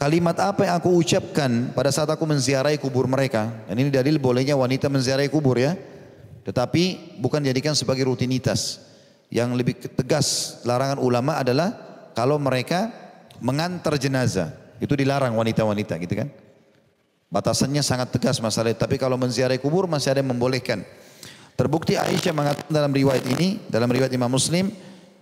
Kalimat 0.02 0.34
apa 0.42 0.66
yang 0.66 0.82
aku 0.82 0.98
ucapkan 0.98 1.70
pada 1.78 1.94
saat 1.94 2.10
aku 2.10 2.26
menziarahi 2.26 2.82
kubur 2.82 3.06
mereka. 3.06 3.54
Dan 3.70 3.86
ini 3.86 3.94
dalil 3.94 4.18
bolehnya 4.18 4.58
wanita 4.58 4.90
menziarahi 4.90 5.30
kubur 5.30 5.62
ya. 5.62 5.78
Tetapi 6.42 7.14
bukan 7.22 7.38
dijadikan 7.46 7.78
sebagai 7.78 8.10
rutinitas. 8.10 8.82
Yang 9.30 9.50
lebih 9.62 9.78
tegas 9.94 10.58
larangan 10.66 10.98
ulama 10.98 11.38
adalah 11.38 11.78
kalau 12.18 12.42
mereka 12.42 12.90
mengantar 13.46 13.94
jenazah. 14.02 14.50
Itu 14.82 14.98
dilarang 14.98 15.38
wanita-wanita 15.38 16.02
gitu 16.02 16.18
kan. 16.18 16.34
Batasannya 17.30 17.86
sangat 17.86 18.10
tegas 18.10 18.42
masalah. 18.42 18.74
Tapi 18.74 18.98
kalau 18.98 19.22
menziarahi 19.22 19.62
kubur 19.62 19.86
masih 19.86 20.18
ada 20.18 20.26
yang 20.26 20.34
membolehkan. 20.34 20.82
Terbukti 21.54 21.94
Aisyah 21.94 22.34
mengatakan 22.34 22.74
dalam 22.74 22.90
riwayat 22.90 23.22
ini, 23.38 23.62
dalam 23.70 23.86
riwayat 23.86 24.10
Imam 24.10 24.34
Muslim, 24.34 24.74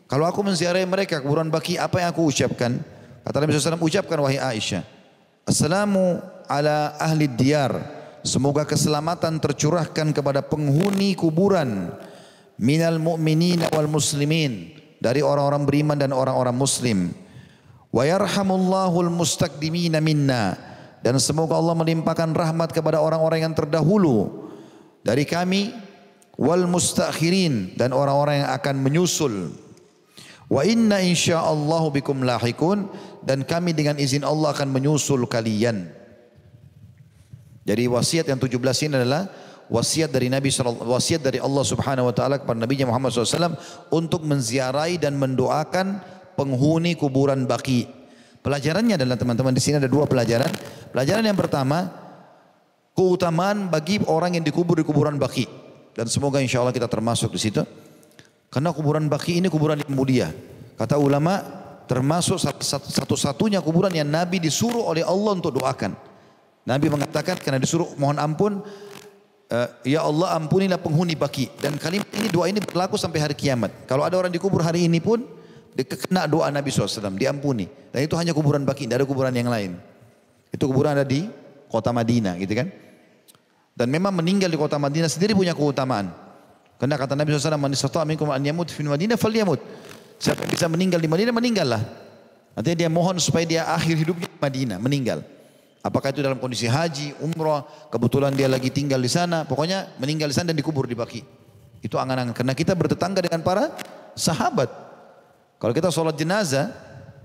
kalau 0.08 0.24
aku 0.24 0.40
menziarahi 0.40 0.88
mereka 0.88 1.20
kuburan 1.20 1.52
baki, 1.52 1.76
apa 1.76 2.00
yang 2.00 2.16
aku 2.16 2.32
ucapkan? 2.32 2.80
Kata 3.24 3.44
Nabi 3.44 3.52
SAW, 3.56 3.82
ucapkan 3.84 4.18
wahai 4.20 4.40
Aisyah. 4.40 4.84
Assalamu 5.50 6.22
ala 6.46 6.94
ahli 7.02 7.26
diyar. 7.26 7.74
Semoga 8.22 8.68
keselamatan 8.68 9.40
tercurahkan 9.40 10.12
kepada 10.12 10.44
penghuni 10.44 11.16
kuburan. 11.16 11.94
Minal 12.60 13.00
mu'minin 13.00 13.64
wal 13.72 13.88
muslimin. 13.88 14.76
Dari 15.00 15.24
orang-orang 15.24 15.64
beriman 15.64 15.96
dan 15.96 16.12
orang-orang 16.12 16.52
muslim. 16.52 17.16
Wa 17.90 18.04
yarhamullahul 18.04 19.08
mustaqdimina 19.10 20.04
minna. 20.04 20.60
Dan 21.00 21.16
semoga 21.24 21.56
Allah 21.56 21.80
melimpahkan 21.80 22.36
rahmat 22.36 22.76
kepada 22.76 23.00
orang-orang 23.00 23.48
yang 23.48 23.56
terdahulu. 23.56 24.52
Dari 25.02 25.24
kami. 25.24 25.72
Wal 26.36 26.68
mustakhirin. 26.68 27.80
Dan 27.80 27.96
orang-orang 27.96 28.44
yang 28.44 28.52
akan 28.52 28.76
menyusul. 28.84 29.56
Wa 30.50 30.66
inna 30.66 30.98
insyaallah 31.06 31.84
bikum 31.94 32.26
lahikun 32.26 32.90
dan 33.22 33.46
kami 33.46 33.78
dengan 33.78 34.02
izin 34.02 34.26
Allah 34.26 34.50
akan 34.50 34.74
menyusul 34.74 35.30
kalian. 35.30 35.94
Jadi 37.70 37.86
wasiat 37.86 38.26
yang 38.26 38.42
17 38.42 38.58
ini 38.90 38.98
adalah 38.98 39.30
wasiat 39.70 40.10
dari 40.10 40.26
Nabi 40.26 40.50
wasiat 40.90 41.22
dari 41.22 41.38
Allah 41.38 41.62
Subhanahu 41.62 42.10
wa 42.10 42.14
taala 42.18 42.42
kepada 42.42 42.58
Nabi 42.58 42.82
Muhammad 42.82 43.14
SAW 43.14 43.54
untuk 43.94 44.26
menziarahi 44.26 44.98
dan 44.98 45.22
mendoakan 45.22 46.02
penghuni 46.34 46.98
kuburan 46.98 47.46
baki. 47.46 47.86
Pelajarannya 48.42 48.98
adalah 48.98 49.22
teman-teman 49.22 49.54
di 49.54 49.62
sini 49.62 49.78
ada 49.78 49.86
dua 49.86 50.10
pelajaran. 50.10 50.50
Pelajaran 50.90 51.30
yang 51.30 51.38
pertama 51.38 51.94
keutamaan 52.98 53.70
bagi 53.70 54.02
orang 54.10 54.42
yang 54.42 54.44
dikubur 54.44 54.82
di 54.82 54.86
kuburan 54.88 55.22
baki 55.22 55.46
dan 55.94 56.10
semoga 56.10 56.42
insya 56.42 56.66
Allah 56.66 56.74
kita 56.74 56.90
termasuk 56.90 57.30
di 57.38 57.38
situ. 57.38 57.62
Karena 58.50 58.74
kuburan 58.74 59.06
baki 59.06 59.38
ini 59.38 59.48
kuburan 59.48 59.78
yang 59.78 59.94
mulia. 59.94 60.28
Kata 60.74 60.98
ulama 60.98 61.42
termasuk 61.86 62.38
satu-satunya 62.70 63.62
kuburan 63.62 63.94
yang 63.94 64.10
Nabi 64.10 64.42
disuruh 64.42 64.90
oleh 64.90 65.06
Allah 65.06 65.38
untuk 65.38 65.58
doakan. 65.58 65.94
Nabi 66.66 66.86
mengatakan 66.90 67.38
karena 67.42 67.58
disuruh 67.58 67.90
mohon 67.98 68.18
ampun 68.22 68.62
uh, 69.50 69.68
ya 69.82 70.06
Allah 70.06 70.38
ampunilah 70.38 70.78
penghuni 70.78 71.18
baki 71.18 71.50
dan 71.58 71.78
kalimat 71.82 72.06
ini 72.14 72.30
doa 72.30 72.46
ini 72.46 72.62
berlaku 72.62 72.98
sampai 72.98 73.22
hari 73.22 73.36
kiamat. 73.38 73.90
Kalau 73.90 74.06
ada 74.06 74.18
orang 74.18 74.30
dikubur 74.30 74.62
hari 74.62 74.86
ini 74.86 75.02
pun 75.02 75.26
kena 75.74 76.28
doa 76.28 76.50
Nabi 76.50 76.74
SAW 76.74 77.16
diampuni. 77.16 77.70
Dan 77.94 78.06
itu 78.06 78.14
hanya 78.20 78.36
kuburan 78.36 78.66
baki, 78.68 78.86
tidak 78.86 79.06
ada 79.06 79.08
kuburan 79.08 79.34
yang 79.34 79.50
lain. 79.50 79.78
Itu 80.50 80.70
kuburan 80.70 80.98
ada 80.98 81.06
di 81.06 81.30
kota 81.70 81.94
Madinah 81.94 82.36
gitu 82.42 82.54
kan. 82.58 82.68
Dan 83.78 83.88
memang 83.88 84.12
meninggal 84.12 84.52
di 84.52 84.60
kota 84.60 84.76
Madinah 84.76 85.08
sendiri 85.08 85.32
punya 85.38 85.56
keutamaan. 85.56 86.12
Karena 86.80 86.96
kata 86.96 87.14
Nabi 87.14 87.36
SAW, 87.36 87.60
"Man 87.60 87.76
istata'a 87.76 88.08
minkum 88.08 88.32
an 88.32 88.40
yamut 88.40 88.72
fi 88.72 88.82
Madinah 88.88 89.20
falyamut." 89.20 89.60
Siapa 90.16 90.48
yang 90.48 90.52
bisa 90.52 90.66
meninggal 90.72 91.00
di 91.04 91.12
Madinah, 91.12 91.36
meninggallah. 91.36 91.82
Artinya 92.56 92.78
dia 92.88 92.90
mohon 92.92 93.20
supaya 93.20 93.44
dia 93.44 93.68
akhir 93.68 94.00
hidupnya 94.00 94.28
di 94.32 94.40
Madinah, 94.40 94.78
meninggal. 94.80 95.20
Apakah 95.80 96.12
itu 96.12 96.20
dalam 96.20 96.40
kondisi 96.40 96.68
haji, 96.68 97.16
umrah, 97.24 97.64
kebetulan 97.88 98.36
dia 98.36 98.52
lagi 98.52 98.68
tinggal 98.68 99.00
di 99.00 99.08
sana, 99.08 99.48
pokoknya 99.48 99.96
meninggal 99.96 100.28
di 100.28 100.36
sana 100.36 100.52
dan 100.52 100.60
dikubur 100.60 100.84
di 100.84 100.96
Baki. 100.96 101.24
Itu 101.80 101.96
angan-angan. 101.96 102.36
Karena 102.36 102.52
kita 102.52 102.76
bertetangga 102.76 103.24
dengan 103.24 103.40
para 103.40 103.72
sahabat. 104.12 104.68
Kalau 105.56 105.72
kita 105.72 105.88
sholat 105.88 106.20
jenazah, 106.20 106.72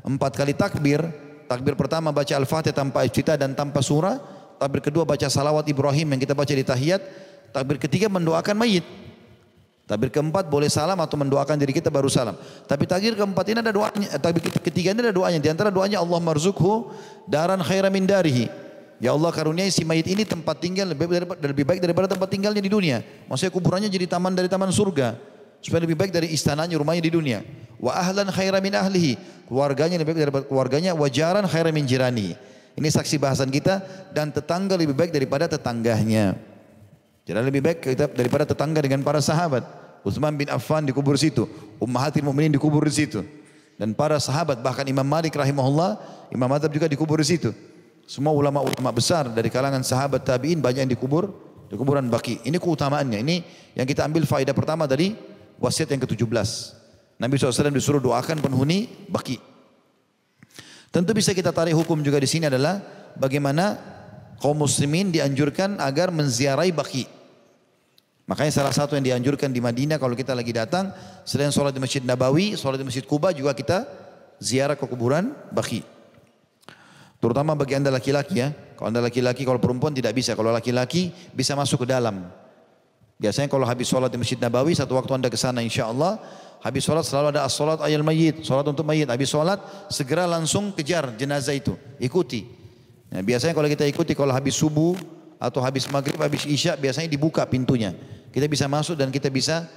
empat 0.06 0.38
kali 0.38 0.54
takbir, 0.54 1.02
takbir 1.50 1.74
pertama 1.74 2.14
baca 2.14 2.30
Al-Fatihah 2.30 2.74
tanpa 2.74 3.02
ijtihad 3.02 3.42
dan 3.42 3.58
tanpa 3.58 3.82
surah, 3.82 4.22
takbir 4.62 4.86
kedua 4.86 5.02
baca 5.02 5.26
salawat 5.26 5.66
Ibrahim 5.66 6.14
yang 6.14 6.20
kita 6.22 6.34
baca 6.38 6.54
di 6.54 6.62
tahiyat, 6.62 7.02
takbir 7.50 7.82
ketiga 7.82 8.06
mendoakan 8.06 8.54
mayit. 8.54 8.86
Takbir 9.84 10.08
keempat 10.08 10.48
boleh 10.48 10.72
salam 10.72 10.96
atau 10.96 11.20
mendoakan 11.20 11.60
diri 11.60 11.76
kita 11.76 11.92
baru 11.92 12.08
salam. 12.08 12.40
Tapi 12.64 12.88
takbir 12.88 13.12
keempat 13.20 13.44
ini 13.52 13.60
ada 13.60 13.68
doanya, 13.68 14.08
eh, 14.16 14.20
takbir 14.20 14.40
ketiga 14.48 14.96
ini 14.96 15.04
ada 15.04 15.12
doanya. 15.12 15.36
Di 15.36 15.52
antara 15.52 15.68
doanya 15.68 16.00
Allah 16.00 16.16
marzukhu 16.24 16.88
daran 17.28 17.60
khaira 17.60 17.92
min 17.92 18.08
darihi. 18.08 18.48
Ya 18.96 19.12
Allah 19.12 19.28
karuniai 19.28 19.68
si 19.68 19.84
mayit 19.84 20.08
ini 20.08 20.24
tempat 20.24 20.56
tinggal 20.56 20.88
lebih, 20.88 21.28
lebih 21.28 21.64
baik 21.68 21.84
daripada 21.84 22.08
tempat 22.08 22.32
tinggalnya 22.32 22.64
di 22.64 22.72
dunia. 22.72 23.04
Maksudnya 23.28 23.52
kuburannya 23.52 23.92
jadi 23.92 24.08
taman 24.08 24.32
dari 24.32 24.48
taman 24.48 24.72
surga. 24.72 25.20
Supaya 25.60 25.84
lebih 25.84 26.00
baik 26.00 26.16
dari 26.16 26.32
istananya, 26.32 26.80
rumahnya 26.80 27.04
di 27.04 27.12
dunia. 27.12 27.44
Wa 27.76 27.92
ahlan 28.00 28.32
khaira 28.32 28.64
min 28.64 28.72
ahlihi. 28.72 29.20
Keluarganya 29.52 30.00
lebih 30.00 30.16
baik 30.16 30.20
daripada 30.24 30.44
keluarganya. 30.48 30.96
Wajaran 30.96 31.44
khaira 31.44 31.68
min 31.68 31.84
jirani. 31.84 32.32
Ini 32.72 32.88
saksi 32.88 33.20
bahasan 33.20 33.52
kita. 33.52 33.84
Dan 34.16 34.32
tetangga 34.32 34.80
lebih 34.80 34.96
baik 34.96 35.12
daripada 35.12 35.44
tetangganya. 35.44 36.53
Jadi 37.24 37.40
lebih 37.40 37.64
baik 37.64 37.78
kita 37.80 38.12
daripada 38.12 38.44
tetangga 38.44 38.84
dengan 38.84 39.00
para 39.00 39.20
sahabat. 39.24 39.64
Utsman 40.04 40.36
bin 40.36 40.52
Affan 40.52 40.84
dikubur 40.84 41.16
situ, 41.16 41.48
Ummahatil 41.80 42.20
Mukminin 42.20 42.52
dikubur 42.52 42.84
di 42.84 42.92
situ. 42.92 43.24
Dan 43.80 43.96
para 43.96 44.20
sahabat 44.20 44.60
bahkan 44.60 44.84
Imam 44.84 45.02
Malik 45.08 45.32
rahimahullah, 45.32 45.96
Imam 46.28 46.46
Madzhab 46.46 46.68
juga 46.68 46.84
dikubur 46.84 47.16
di 47.18 47.26
situ. 47.26 47.50
Semua 48.04 48.36
ulama-ulama 48.36 48.92
besar 48.92 49.32
dari 49.32 49.48
kalangan 49.48 49.80
sahabat 49.80 50.28
tabi'in 50.28 50.60
banyak 50.60 50.84
yang 50.84 50.92
dikubur 50.92 51.32
di 51.72 51.74
kuburan 51.80 52.12
baki. 52.12 52.44
Ini 52.44 52.60
keutamaannya. 52.60 53.18
Ini 53.24 53.36
yang 53.80 53.88
kita 53.88 54.04
ambil 54.04 54.28
faedah 54.28 54.52
pertama 54.52 54.84
dari 54.84 55.16
wasiat 55.56 55.88
yang 55.88 56.04
ke-17. 56.04 56.28
Nabi 57.16 57.40
SAW 57.40 57.72
disuruh 57.72 58.04
doakan 58.04 58.44
penghuni 58.44 59.08
baki. 59.08 59.40
Tentu 60.92 61.10
bisa 61.16 61.32
kita 61.32 61.50
tarik 61.50 61.74
hukum 61.74 62.04
juga 62.04 62.20
di 62.20 62.28
sini 62.28 62.46
adalah 62.46 62.78
bagaimana 63.16 63.80
kaum 64.38 64.54
muslimin 64.60 65.10
dianjurkan 65.10 65.80
agar 65.80 66.12
menziarahi 66.12 66.70
baki. 66.70 67.13
Makanya 68.24 68.52
salah 68.56 68.72
satu 68.72 68.96
yang 68.96 69.04
dianjurkan 69.04 69.52
di 69.52 69.60
Madinah 69.60 70.00
kalau 70.00 70.16
kita 70.16 70.32
lagi 70.32 70.48
datang, 70.56 70.88
selain 71.28 71.52
sholat 71.52 71.76
di 71.76 71.80
Masjid 71.80 72.00
Nabawi, 72.00 72.56
sholat 72.56 72.80
di 72.80 72.86
Masjid 72.88 73.04
Kuba 73.04 73.36
juga 73.36 73.52
kita 73.52 73.84
ziarah 74.40 74.80
ke 74.80 74.88
kuburan 74.88 75.36
baki. 75.52 75.84
Terutama 77.20 77.52
bagi 77.52 77.76
anda 77.76 77.92
laki-laki 77.92 78.40
ya. 78.40 78.48
Kalau 78.80 78.88
anda 78.88 79.04
laki-laki, 79.04 79.44
kalau 79.44 79.60
perempuan 79.60 79.92
tidak 79.92 80.16
bisa. 80.16 80.32
Kalau 80.32 80.52
laki-laki 80.52 81.12
bisa 81.36 81.52
masuk 81.52 81.84
ke 81.84 81.86
dalam. 81.92 82.28
Biasanya 83.20 83.48
kalau 83.48 83.68
habis 83.68 83.88
sholat 83.88 84.08
di 84.08 84.16
Masjid 84.16 84.40
Nabawi, 84.40 84.72
satu 84.72 84.96
waktu 84.96 85.20
anda 85.20 85.28
ke 85.28 85.36
sana 85.36 85.60
insya 85.60 85.88
Allah, 85.88 86.16
habis 86.64 86.84
sholat 86.84 87.04
selalu 87.04 87.36
ada 87.36 87.44
as-sholat 87.44 87.80
ayat 87.84 88.00
mayit, 88.00 88.40
sholat 88.40 88.64
untuk 88.68 88.88
mayit. 88.88 89.08
Habis 89.08 89.28
sholat 89.32 89.60
segera 89.92 90.24
langsung 90.24 90.72
kejar 90.72 91.12
jenazah 91.16 91.52
itu, 91.52 91.76
ikuti. 92.00 92.48
Nah, 93.12 93.20
biasanya 93.20 93.52
kalau 93.52 93.68
kita 93.68 93.84
ikuti 93.84 94.16
kalau 94.16 94.32
habis 94.32 94.56
subuh 94.58 94.96
atau 95.44 95.60
habis 95.60 95.84
maghrib, 95.92 96.16
habis 96.16 96.48
isya 96.48 96.74
biasanya 96.74 97.08
dibuka 97.12 97.44
pintunya. 97.44 97.92
Kita 98.32 98.48
bisa 98.48 98.64
masuk 98.66 98.96
dan 98.96 99.12
kita 99.12 99.28
bisa 99.28 99.68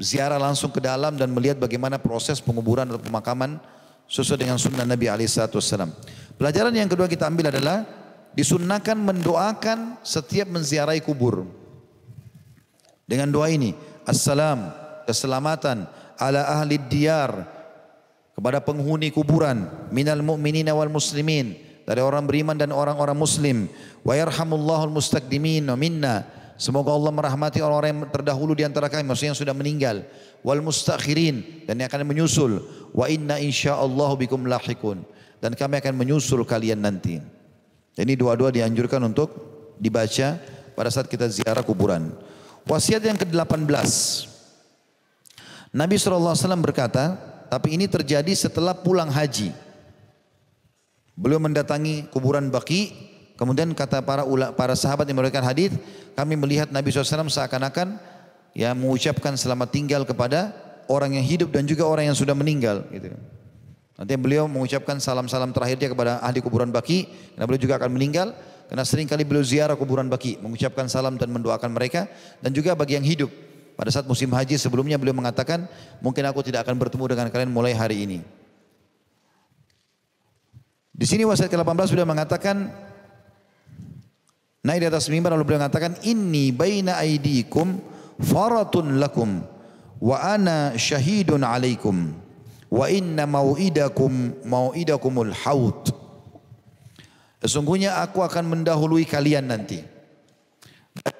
ziarah 0.00 0.38
langsung 0.40 0.70
ke 0.72 0.80
dalam 0.80 1.18
dan 1.18 1.28
melihat 1.34 1.58
bagaimana 1.58 2.00
proses 2.00 2.40
penguburan 2.40 2.88
atau 2.88 3.02
pemakaman 3.02 3.60
sesuai 4.06 4.46
dengan 4.46 4.56
sunnah 4.56 4.86
Nabi 4.86 5.10
SAW. 5.26 5.92
Pelajaran 6.38 6.72
yang 6.72 6.88
kedua 6.88 7.10
kita 7.10 7.28
ambil 7.28 7.52
adalah 7.52 7.84
disunnahkan 8.32 8.96
mendoakan 8.96 10.00
setiap 10.00 10.48
menziarahi 10.48 11.02
kubur. 11.02 11.44
Dengan 13.04 13.28
doa 13.28 13.50
ini, 13.50 13.74
Assalam, 14.06 14.70
keselamatan, 15.04 15.84
ala 16.16 16.46
ahli 16.46 16.78
diyar 16.78 17.44
kepada 18.32 18.62
penghuni 18.62 19.12
kuburan 19.12 19.66
minal 19.90 20.22
mu'minina 20.24 20.72
wal 20.72 20.88
muslimin 20.88 21.69
dari 21.84 22.00
orang 22.00 22.24
beriman 22.28 22.56
dan 22.56 22.70
orang-orang 22.72 23.16
muslim. 23.16 23.66
Wa 24.04 24.16
yarhamullahu 24.16 24.92
mustaqdimin 24.92 25.68
minna. 25.76 26.26
Semoga 26.60 26.92
Allah 26.92 27.08
merahmati 27.08 27.64
orang-orang 27.64 27.90
yang 27.96 28.02
terdahulu 28.12 28.52
di 28.52 28.68
antara 28.68 28.92
kami 28.92 29.08
maksudnya 29.08 29.32
yang 29.32 29.40
sudah 29.40 29.56
meninggal. 29.56 30.04
Wal 30.44 30.60
mustakhirin 30.60 31.64
dan 31.64 31.80
yang 31.80 31.88
akan 31.88 32.04
menyusul. 32.04 32.60
Wa 32.92 33.08
inna 33.08 33.40
insyaallah 33.40 34.12
bikum 34.20 34.44
lahikun. 34.44 35.00
Dan 35.40 35.56
kami 35.56 35.80
akan 35.80 35.96
menyusul 35.96 36.44
kalian 36.44 36.84
nanti. 36.84 37.16
Ini 37.96 38.12
dua-dua 38.12 38.52
dianjurkan 38.52 39.00
untuk 39.08 39.32
dibaca 39.80 40.36
pada 40.76 40.88
saat 40.92 41.08
kita 41.08 41.32
ziarah 41.32 41.64
kuburan. 41.64 42.12
Wasiat 42.68 43.00
yang 43.00 43.16
ke-18 43.16 43.64
Nabi 45.70 45.96
SAW 45.96 46.34
berkata, 46.60 47.14
tapi 47.46 47.78
ini 47.78 47.86
terjadi 47.86 48.30
setelah 48.34 48.74
pulang 48.74 49.10
haji. 49.10 49.54
Beliau 51.20 51.36
mendatangi 51.36 52.08
kuburan 52.08 52.48
Baki, 52.48 52.96
kemudian 53.36 53.68
kata 53.76 54.00
para 54.00 54.24
ula, 54.24 54.56
para 54.56 54.72
sahabat 54.72 55.04
yang 55.04 55.20
memberikan 55.20 55.44
hadis, 55.44 55.76
kami 56.16 56.32
melihat 56.32 56.72
Nabi 56.72 56.88
SAW 56.88 57.28
seakan-akan 57.28 58.00
ya 58.56 58.72
mengucapkan 58.72 59.36
selamat 59.36 59.68
tinggal 59.68 60.08
kepada 60.08 60.56
orang 60.88 61.20
yang 61.20 61.26
hidup 61.28 61.52
dan 61.52 61.68
juga 61.68 61.84
orang 61.84 62.08
yang 62.08 62.16
sudah 62.16 62.32
meninggal. 62.32 62.88
Gitu. 62.88 63.12
Nanti 64.00 64.16
beliau 64.16 64.48
mengucapkan 64.48 64.96
salam-salam 64.96 65.52
terakhirnya 65.52 65.92
kepada 65.92 66.12
ahli 66.24 66.40
kuburan 66.40 66.72
Baki, 66.72 67.04
karena 67.36 67.44
beliau 67.44 67.62
juga 67.68 67.76
akan 67.76 67.92
meninggal. 67.92 68.32
Karena 68.72 68.86
sering 68.86 69.04
kali 69.04 69.28
beliau 69.28 69.44
ziarah 69.44 69.76
kuburan 69.76 70.08
Baki, 70.08 70.40
mengucapkan 70.40 70.88
salam 70.88 71.20
dan 71.20 71.28
mendoakan 71.28 71.68
mereka, 71.68 72.08
dan 72.40 72.56
juga 72.56 72.72
bagi 72.72 72.96
yang 72.96 73.04
hidup. 73.04 73.28
Pada 73.76 73.92
saat 73.92 74.08
musim 74.08 74.32
haji 74.32 74.56
sebelumnya 74.56 74.96
beliau 74.96 75.12
mengatakan, 75.12 75.68
mungkin 76.00 76.24
aku 76.24 76.40
tidak 76.40 76.64
akan 76.64 76.80
bertemu 76.80 77.04
dengan 77.12 77.26
kalian 77.28 77.52
mulai 77.52 77.76
hari 77.76 78.08
ini. 78.08 78.39
Di 81.00 81.08
sini 81.08 81.24
wasiat 81.24 81.48
ke-18 81.48 81.96
beliau 81.96 82.04
mengatakan, 82.04 82.68
naik 84.60 84.84
di 84.84 84.86
atas 84.92 85.08
mimbar 85.08 85.32
lalu 85.32 85.48
beliau 85.48 85.64
mengatakan, 85.64 85.96
Inni 86.04 86.52
baina 86.52 87.00
aidikum 87.00 87.80
faratun 88.20 89.00
lakum 89.00 89.40
wa 89.96 90.16
ana 90.20 90.76
syahidun 90.76 91.40
alaikum 91.40 92.12
wa 92.68 92.84
inna 92.92 93.24
mau'idakum 93.24 94.44
mau'idakumul 94.44 95.32
haud. 95.32 95.88
Sesungguhnya 97.40 98.04
aku 98.04 98.20
akan 98.20 98.52
mendahului 98.52 99.08
kalian 99.08 99.48
nanti. 99.48 99.80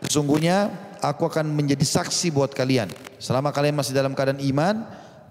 Sesungguhnya 0.05 0.69
aku 1.01 1.25
akan 1.25 1.57
menjadi 1.57 1.89
saksi 1.89 2.37
buat 2.37 2.53
kalian. 2.53 2.93
Selama 3.17 3.49
kalian 3.49 3.81
masih 3.81 3.97
dalam 3.97 4.13
keadaan 4.13 4.45
iman, 4.45 4.85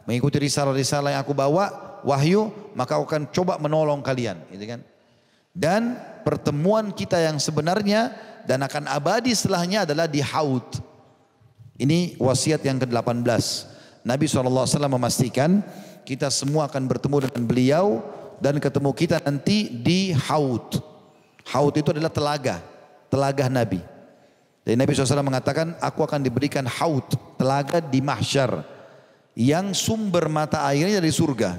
mengikuti 0.09 0.41
risalah-risalah 0.41 1.13
yang 1.13 1.21
aku 1.21 1.37
bawa, 1.37 1.88
wahyu, 2.03 2.51
maka 2.75 2.97
aku 2.97 3.05
akan 3.09 3.23
coba 3.31 3.57
menolong 3.57 3.99
kalian. 4.03 4.39
Gitu 4.51 4.65
kan? 4.65 4.81
Dan 5.55 5.97
pertemuan 6.23 6.93
kita 6.93 7.19
yang 7.19 7.41
sebenarnya 7.41 8.13
dan 8.45 8.63
akan 8.63 8.87
abadi 8.87 9.33
setelahnya 9.33 9.83
adalah 9.83 10.05
di 10.07 10.23
haud. 10.23 10.65
Ini 11.79 12.19
wasiat 12.19 12.63
yang 12.63 12.79
ke-18. 12.79 13.25
Nabi 14.03 14.25
SAW 14.27 14.67
memastikan 14.87 15.63
kita 16.07 16.31
semua 16.31 16.67
akan 16.67 16.87
bertemu 16.87 17.29
dengan 17.29 17.43
beliau 17.45 17.85
dan 18.39 18.57
ketemu 18.57 18.91
kita 18.95 19.19
nanti 19.23 19.67
di 19.69 20.15
haud. 20.15 20.79
Haud 21.49 21.73
itu 21.75 21.91
adalah 21.91 22.11
telaga, 22.11 22.63
telaga 23.11 23.45
Nabi. 23.51 23.81
Jadi 24.63 24.75
Nabi 24.75 24.91
SAW 24.93 25.25
mengatakan, 25.25 25.73
aku 25.81 26.05
akan 26.05 26.21
diberikan 26.21 26.61
haud, 26.67 27.05
telaga 27.39 27.81
di 27.81 27.99
mahsyar. 28.03 28.63
Yang 29.33 29.87
sumber 29.87 30.27
mata 30.27 30.61
airnya 30.67 30.99
dari 30.99 31.09
surga. 31.09 31.57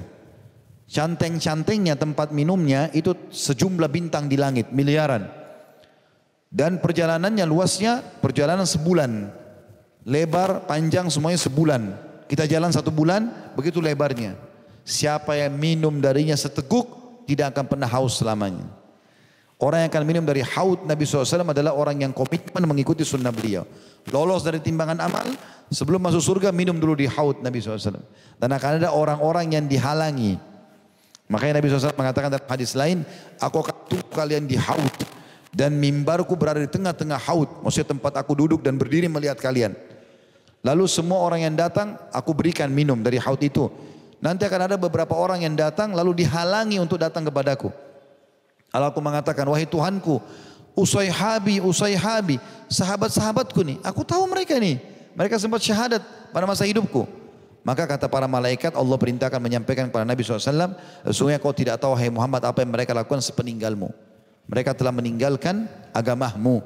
Canteng-cantengnya 0.91 1.95
tempat 1.95 2.35
minumnya 2.35 2.91
itu 2.91 3.15
sejumlah 3.31 3.87
bintang 3.87 4.27
di 4.27 4.35
langit, 4.35 4.75
miliaran. 4.75 5.23
Dan 6.51 6.83
perjalanannya 6.83 7.47
luasnya 7.47 8.03
perjalanan 8.19 8.67
sebulan. 8.67 9.31
Lebar, 10.03 10.67
panjang 10.67 11.07
semuanya 11.07 11.39
sebulan. 11.39 11.81
Kita 12.27 12.43
jalan 12.43 12.75
satu 12.75 12.91
bulan, 12.91 13.53
begitu 13.55 13.79
lebarnya. 13.79 14.35
Siapa 14.83 15.39
yang 15.39 15.55
minum 15.55 16.03
darinya 16.03 16.35
seteguk, 16.35 17.23
tidak 17.23 17.55
akan 17.55 17.65
pernah 17.71 17.87
haus 17.87 18.19
selamanya. 18.19 18.67
Orang 19.63 19.87
yang 19.87 19.93
akan 19.93 20.03
minum 20.03 20.25
dari 20.27 20.43
haud 20.43 20.83
Nabi 20.89 21.07
SAW 21.07 21.47
adalah 21.47 21.71
orang 21.71 22.03
yang 22.03 22.11
komitmen 22.11 22.67
mengikuti 22.67 23.07
sunnah 23.07 23.31
beliau. 23.31 23.63
Lolos 24.11 24.43
dari 24.43 24.59
timbangan 24.59 24.99
amal, 24.99 25.23
sebelum 25.71 26.03
masuk 26.03 26.19
surga 26.19 26.51
minum 26.51 26.75
dulu 26.75 26.99
di 26.99 27.07
haud 27.07 27.39
Nabi 27.39 27.63
SAW. 27.63 27.95
Dan 28.35 28.49
akan 28.51 28.83
ada 28.83 28.91
orang-orang 28.91 29.55
yang 29.55 29.69
dihalangi. 29.71 30.50
Makanya 31.31 31.63
Nabi 31.63 31.71
SAW 31.71 31.95
mengatakan 31.95 32.27
dalam 32.27 32.43
hadis 32.43 32.75
lain, 32.75 33.07
aku 33.39 33.63
akan 33.63 33.75
tunggu 33.87 34.11
kalian 34.11 34.43
di 34.43 34.59
haud. 34.59 34.91
Dan 35.51 35.79
mimbarku 35.79 36.35
berada 36.35 36.59
di 36.59 36.67
tengah-tengah 36.67 37.19
haud. 37.27 37.63
Maksudnya 37.63 37.95
tempat 37.95 38.19
aku 38.19 38.35
duduk 38.35 38.59
dan 38.59 38.75
berdiri 38.75 39.07
melihat 39.07 39.39
kalian. 39.39 39.71
Lalu 40.63 40.85
semua 40.91 41.23
orang 41.23 41.47
yang 41.47 41.55
datang, 41.55 41.95
aku 42.11 42.35
berikan 42.35 42.67
minum 42.67 42.99
dari 42.99 43.15
haud 43.15 43.39
itu. 43.39 43.71
Nanti 44.19 44.43
akan 44.45 44.69
ada 44.69 44.75
beberapa 44.77 45.15
orang 45.17 45.41
yang 45.41 45.55
datang 45.55 45.95
lalu 45.95 46.23
dihalangi 46.23 46.77
untuk 46.77 46.99
datang 46.99 47.25
kepadaku. 47.25 47.71
Allah 48.71 48.91
aku 48.91 49.03
mengatakan, 49.03 49.43
wahai 49.47 49.67
Tuhanku, 49.67 50.23
usai 50.75 51.11
habi, 51.11 51.59
usai 51.59 51.95
habi, 51.99 52.39
sahabat-sahabatku 52.71 53.59
nih, 53.65 53.77
aku 53.83 54.03
tahu 54.07 54.23
mereka 54.27 54.55
nih. 54.55 54.79
Mereka 55.11 55.35
sempat 55.35 55.59
syahadat 55.59 55.99
pada 56.31 56.47
masa 56.47 56.63
hidupku. 56.63 57.20
Maka 57.61 57.85
kata 57.85 58.09
para 58.09 58.25
malaikat 58.25 58.73
Allah 58.73 58.97
perintahkan 58.97 59.37
menyampaikan 59.37 59.85
kepada 59.85 60.01
Nabi 60.01 60.25
SAW, 60.25 60.73
sesungguhnya 61.05 61.37
kau 61.37 61.53
tidak 61.53 61.77
tahu 61.77 61.93
hai 61.93 62.09
Muhammad 62.09 62.41
apa 62.41 62.65
yang 62.65 62.73
mereka 62.73 62.97
lakukan 62.97 63.21
sepeninggalmu. 63.21 63.93
Mereka 64.49 64.73
telah 64.73 64.89
meninggalkan 64.89 65.69
agamamu. 65.93 66.65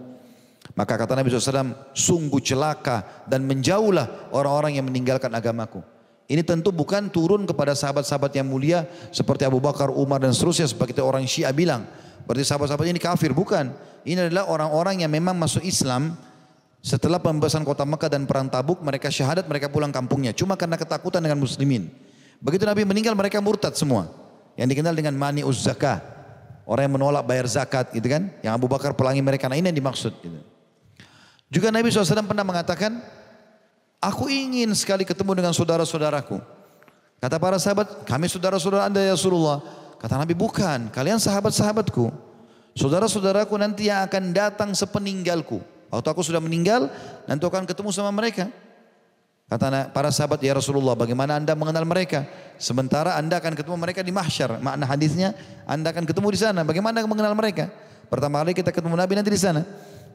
Maka 0.74 0.96
kata 0.96 1.20
Nabi 1.20 1.30
SAW, 1.30 1.92
sungguh 1.92 2.40
celaka 2.40 3.28
dan 3.28 3.44
menjauhlah 3.44 4.32
orang-orang 4.32 4.80
yang 4.80 4.88
meninggalkan 4.88 5.30
agamaku. 5.36 5.84
Ini 6.26 6.42
tentu 6.42 6.74
bukan 6.74 7.12
turun 7.14 7.46
kepada 7.46 7.78
sahabat-sahabat 7.78 8.34
yang 8.34 8.50
mulia 8.50 8.90
seperti 9.14 9.46
Abu 9.46 9.62
Bakar, 9.62 9.94
Umar 9.94 10.24
dan 10.24 10.34
seterusnya 10.34 10.66
seperti 10.66 10.98
orang 10.98 11.28
Syiah 11.30 11.54
bilang. 11.54 11.86
Berarti 12.26 12.42
sahabat-sahabat 12.50 12.90
ini 12.90 12.98
kafir, 12.98 13.30
bukan. 13.30 13.70
Ini 14.02 14.34
adalah 14.34 14.50
orang-orang 14.50 15.06
yang 15.06 15.12
memang 15.14 15.38
masuk 15.38 15.62
Islam 15.62 16.18
setelah 16.86 17.18
pembebasan 17.18 17.66
kota 17.66 17.82
Mekah 17.82 18.14
dan 18.14 18.30
perang 18.30 18.46
Tabuk 18.46 18.78
mereka 18.86 19.10
syahadat 19.10 19.50
mereka 19.50 19.74
pulang 19.74 19.90
kampungnya 19.90 20.38
cuma 20.38 20.54
karena 20.54 20.78
ketakutan 20.78 21.18
dengan 21.18 21.42
muslimin. 21.42 21.90
Begitu 22.38 22.62
Nabi 22.62 22.86
meninggal 22.86 23.18
mereka 23.18 23.42
murtad 23.42 23.74
semua. 23.74 24.06
Yang 24.54 24.78
dikenal 24.78 24.94
dengan 24.94 25.18
mani 25.18 25.42
uz 25.42 25.66
zakah. 25.66 25.98
Orang 26.70 26.86
yang 26.86 26.94
menolak 27.02 27.26
bayar 27.26 27.50
zakat 27.50 27.90
gitu 27.90 28.06
kan. 28.06 28.30
Yang 28.46 28.54
Abu 28.54 28.70
Bakar 28.70 28.94
pelangi 28.94 29.26
mereka. 29.26 29.50
Nah 29.50 29.58
ini 29.58 29.74
yang 29.74 29.80
dimaksud 29.82 30.14
gitu. 30.22 30.40
Juga 31.50 31.74
Nabi 31.74 31.90
SAW 31.90 32.22
pernah 32.22 32.46
mengatakan 32.46 33.02
Aku 34.06 34.30
ingin 34.30 34.70
sekali 34.78 35.02
ketemu 35.02 35.42
dengan 35.42 35.54
saudara-saudaraku. 35.58 36.38
Kata 37.18 37.42
para 37.42 37.58
sahabat, 37.58 38.06
kami 38.06 38.30
saudara-saudara 38.30 38.86
anda 38.86 39.02
ya 39.02 39.18
Rasulullah. 39.18 39.66
Kata 39.98 40.22
Nabi, 40.22 40.38
bukan, 40.38 40.94
kalian 40.94 41.18
sahabat-sahabatku. 41.18 42.14
Saudara-saudaraku 42.78 43.58
nanti 43.58 43.90
yang 43.90 44.06
akan 44.06 44.30
datang 44.30 44.70
sepeninggalku. 44.78 45.58
Waktu 45.90 46.08
aku 46.12 46.22
sudah 46.26 46.42
meninggal, 46.42 46.90
nanti 47.30 47.44
akan 47.46 47.66
ketemu 47.70 47.90
sama 47.94 48.12
mereka. 48.12 48.50
Kata 49.46 49.94
para 49.94 50.10
sahabat, 50.10 50.42
ya 50.42 50.58
Rasulullah 50.58 50.98
bagaimana 50.98 51.38
anda 51.38 51.54
mengenal 51.54 51.86
mereka? 51.86 52.26
Sementara 52.58 53.14
anda 53.14 53.38
akan 53.38 53.54
ketemu 53.54 53.78
mereka 53.78 54.02
di 54.02 54.10
mahsyar. 54.10 54.58
Makna 54.58 54.90
hadisnya, 54.90 55.38
anda 55.70 55.94
akan 55.94 56.10
ketemu 56.10 56.28
di 56.34 56.40
sana. 56.42 56.66
Bagaimana 56.66 57.06
mengenal 57.06 57.38
mereka? 57.38 57.70
Pertama 58.10 58.42
kali 58.42 58.58
kita 58.58 58.74
ketemu 58.74 58.98
Nabi 58.98 59.14
nanti 59.14 59.30
di 59.30 59.38
sana. 59.38 59.62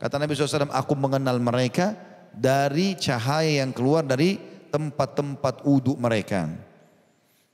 Kata 0.02 0.18
Nabi 0.18 0.34
SAW, 0.34 0.74
aku 0.74 0.98
mengenal 0.98 1.38
mereka 1.38 1.94
dari 2.34 2.98
cahaya 2.98 3.62
yang 3.62 3.70
keluar 3.70 4.02
dari 4.02 4.38
tempat-tempat 4.70 5.62
uduk 5.62 5.94
mereka. 5.98 6.50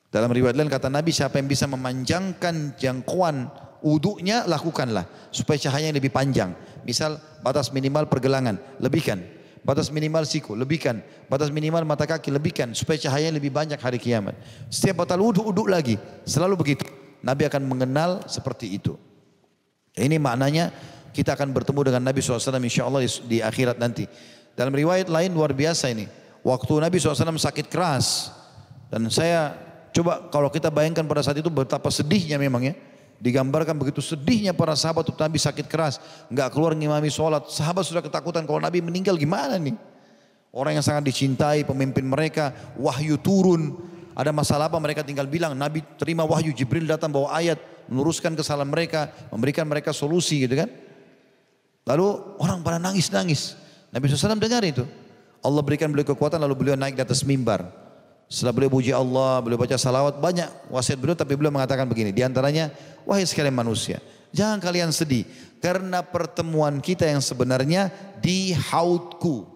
Dalam 0.09 0.33
riwayat 0.33 0.57
lain 0.57 0.73
kata 0.73 0.89
Nabi, 0.89 1.13
siapa 1.13 1.37
yang 1.37 1.49
bisa 1.51 1.69
memanjangkan 1.69 2.79
jangkauan 2.81 3.53
uduknya, 3.87 4.43
lakukanlah. 4.51 5.07
Supaya 5.31 5.63
cahayanya 5.63 6.03
lebih 6.03 6.11
panjang. 6.11 6.51
Misal 6.83 7.23
batas 7.47 7.71
minimal 7.71 8.11
pergelangan, 8.11 8.59
lebihkan. 8.83 9.23
Batas 9.67 9.91
minimal 9.91 10.23
siku, 10.27 10.55
lebihkan. 10.55 11.03
Batas 11.27 11.51
minimal 11.51 11.83
mata 11.87 12.07
kaki, 12.07 12.31
lebihkan. 12.31 12.75
Supaya 12.75 12.99
cahaya 12.99 13.31
lebih 13.31 13.51
banyak 13.51 13.79
hari 13.79 13.99
kiamat. 13.99 14.39
Setiap 14.71 15.03
batal 15.07 15.19
wudhu, 15.23 15.51
wudhu 15.51 15.67
lagi. 15.67 15.99
Selalu 16.23 16.55
begitu. 16.55 16.87
Nabi 17.23 17.51
akan 17.51 17.67
mengenal 17.67 18.23
seperti 18.31 18.79
itu. 18.79 18.95
Ini 19.99 20.23
maknanya 20.23 20.71
kita 21.11 21.35
akan 21.35 21.51
bertemu 21.51 21.81
dengan 21.91 22.03
Nabi 22.07 22.21
SAW 22.23 22.61
insya 22.63 22.87
Allah 22.87 23.03
di, 23.03 23.43
akhirat 23.43 23.81
nanti. 23.81 24.07
Dalam 24.55 24.71
riwayat 24.71 25.11
lain 25.11 25.35
luar 25.35 25.51
biasa 25.51 25.91
ini. 25.91 26.07
Waktu 26.47 26.73
Nabi 26.79 27.03
SAW 27.03 27.35
sakit 27.35 27.67
keras. 27.67 28.31
Dan 28.87 29.11
saya 29.11 29.57
coba 29.91 30.31
kalau 30.31 30.47
kita 30.47 30.71
bayangkan 30.71 31.03
pada 31.03 31.27
saat 31.27 31.43
itu 31.43 31.51
betapa 31.51 31.91
sedihnya 31.91 32.39
memang 32.39 32.71
ya. 32.71 32.75
Digambarkan 33.17 33.73
begitu 33.81 34.05
sedihnya 34.05 34.53
para 34.53 34.77
sahabat 34.77 35.09
untuk 35.09 35.17
Nabi 35.17 35.41
sakit 35.41 35.67
keras. 35.67 35.97
Enggak 36.29 36.53
keluar 36.53 36.77
ngimami 36.77 37.09
sholat. 37.09 37.49
Sahabat 37.49 37.89
sudah 37.89 38.05
ketakutan 38.05 38.45
kalau 38.45 38.61
Nabi 38.61 38.85
meninggal 38.85 39.17
gimana 39.17 39.57
nih. 39.57 39.73
Orang 40.53 40.77
yang 40.77 40.85
sangat 40.85 41.09
dicintai 41.09 41.65
pemimpin 41.65 42.05
mereka. 42.05 42.53
Wahyu 42.77 43.17
turun. 43.17 43.77
Ada 44.17 44.33
masalah 44.33 44.69
apa 44.69 44.77
mereka 44.77 45.01
tinggal 45.01 45.25
bilang. 45.25 45.57
Nabi 45.57 45.81
terima 45.97 46.29
wahyu 46.29 46.53
Jibril 46.53 46.85
datang 46.85 47.09
bawa 47.09 47.33
ayat. 47.33 47.57
Meluruskan 47.89 48.37
kesalahan 48.37 48.69
mereka. 48.69 49.09
Memberikan 49.33 49.65
mereka 49.65 49.97
solusi 49.97 50.45
gitu 50.45 50.53
kan. 50.53 50.69
Lalu 51.89 52.37
orang 52.37 52.61
pada 52.61 52.77
nangis-nangis. 52.77 53.57
Nabi 53.93 54.13
SAW 54.13 54.37
dengar 54.37 54.61
itu. 54.61 54.85
Allah 55.41 55.63
berikan 55.65 55.89
beliau 55.89 56.13
kekuatan 56.13 56.43
lalu 56.43 56.55
beliau 56.59 56.77
naik 56.77 56.99
di 56.99 57.03
atas 57.05 57.25
mimbar. 57.25 57.86
Setelah 58.27 58.55
beliau 58.59 58.71
puji 58.75 58.91
Allah, 58.91 59.39
beliau 59.39 59.55
baca 59.55 59.79
salawat, 59.79 60.19
banyak 60.19 60.51
wasiat 60.67 60.99
beliau 60.99 61.15
tapi 61.15 61.39
beliau 61.39 61.55
mengatakan 61.55 61.87
begini. 61.87 62.11
Di 62.11 62.27
antaranya, 62.27 62.75
wahai 63.07 63.23
sekalian 63.23 63.55
manusia, 63.55 64.03
jangan 64.35 64.59
kalian 64.59 64.91
sedih. 64.91 65.23
Karena 65.63 66.03
pertemuan 66.03 66.83
kita 66.83 67.07
yang 67.07 67.23
sebenarnya 67.23 67.89
di 68.19 68.51
hautku. 68.53 69.47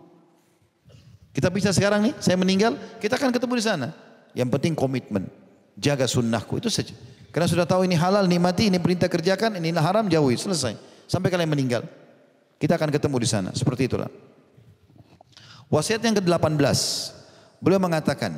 Kita 1.31 1.51
bisa 1.51 1.71
sekarang 1.75 2.11
nih, 2.11 2.15
saya 2.19 2.39
meninggal, 2.39 2.79
kita 2.99 3.19
akan 3.19 3.31
ketemu 3.35 3.53
di 3.59 3.65
sana. 3.67 3.89
Yang 4.35 4.49
penting 4.59 4.73
komitmen, 4.79 5.27
jaga 5.79 6.07
sunnahku, 6.07 6.59
itu 6.63 6.71
saja. 6.71 6.95
Karena 7.31 7.47
sudah 7.47 7.67
tahu 7.67 7.87
ini 7.87 7.95
halal, 7.95 8.27
nikmati, 8.27 8.71
ini 8.71 8.79
perintah 8.83 9.07
kerjakan, 9.07 9.59
ini 9.59 9.71
haram, 9.75 10.07
jauhi, 10.11 10.35
selesai. 10.35 10.75
Sampai 11.07 11.31
kalian 11.31 11.51
meninggal. 11.51 11.83
Kita 12.59 12.75
akan 12.79 12.91
ketemu 12.91 13.17
di 13.23 13.29
sana, 13.31 13.51
seperti 13.55 13.87
itulah. 13.87 14.11
Wasiat 15.71 16.03
yang 16.03 16.19
ke-18, 16.19 16.59
beliau 17.63 17.79
mengatakan, 17.79 18.35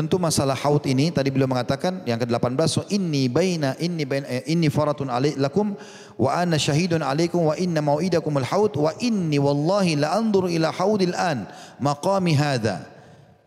Tentu 0.00 0.16
masalah 0.16 0.56
haud 0.56 0.80
ini 0.88 1.12
tadi 1.12 1.28
beliau 1.28 1.44
mengatakan 1.44 2.00
yang 2.08 2.16
ke-18 2.16 2.56
so 2.72 2.80
inni 2.88 3.28
baina 3.28 3.76
inni 3.76 4.08
baina 4.08 4.24
eh, 4.32 4.40
inni 4.48 4.72
faratun 4.72 5.12
alaikum 5.12 5.76
wa 6.16 6.40
ana 6.40 6.56
syahidun 6.56 7.04
alaikum 7.04 7.44
wa 7.44 7.52
inna 7.60 7.84
mau'idakum 7.84 8.32
al-haud 8.40 8.72
wa 8.80 8.96
inni 8.96 9.36
wallahi 9.36 10.00
la 10.00 10.16
anzur 10.16 10.48
ila 10.48 10.72
haudil 10.72 11.12
an 11.12 11.44
maqami 11.84 12.32
hadha. 12.32 12.88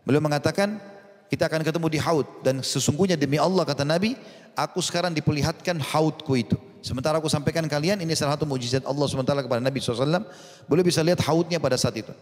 Beliau 0.06 0.22
mengatakan 0.22 0.78
kita 1.26 1.50
akan 1.50 1.66
ketemu 1.66 1.90
di 1.90 1.98
haud 1.98 2.46
dan 2.46 2.62
sesungguhnya 2.62 3.18
demi 3.18 3.34
Allah 3.34 3.66
kata 3.66 3.82
Nabi, 3.82 4.14
aku 4.54 4.78
sekarang 4.78 5.10
diperlihatkan 5.10 5.82
haudku 5.82 6.38
itu. 6.38 6.54
Sementara 6.86 7.18
aku 7.18 7.26
sampaikan 7.26 7.66
kalian 7.66 7.98
ini 7.98 8.14
salah 8.14 8.38
satu 8.38 8.46
mujizat 8.46 8.86
Allah 8.86 9.10
sementara 9.10 9.42
kepada 9.42 9.58
Nabi 9.58 9.82
SAW. 9.82 10.22
Boleh 10.70 10.86
bisa 10.86 11.02
lihat 11.02 11.18
haudnya 11.26 11.58
pada 11.58 11.74
saat 11.74 11.98
itu. 11.98 12.14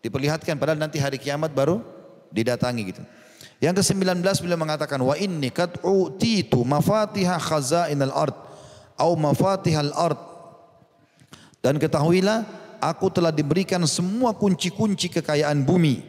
Diperlihatkan 0.00 0.56
padahal 0.56 0.80
nanti 0.80 0.96
hari 0.96 1.20
kiamat 1.20 1.52
baru 1.52 1.84
didatangi 2.32 2.96
gitu. 2.96 3.04
Yang 3.56 3.80
ke-19 3.80 4.20
beliau 4.44 4.60
mengatakan 4.60 5.00
wa 5.00 5.16
inni 5.16 5.48
qad 5.48 5.80
utitu 5.80 6.60
mafatiha 6.60 7.40
khazainal 7.40 8.12
ard 8.12 8.36
au 9.00 9.16
mafatihal 9.16 9.92
ard. 9.96 10.20
Dan 11.64 11.80
ketahuilah 11.80 12.44
aku 12.84 13.08
telah 13.08 13.32
diberikan 13.32 13.80
semua 13.88 14.36
kunci-kunci 14.36 15.08
kekayaan 15.08 15.64
bumi. 15.64 16.04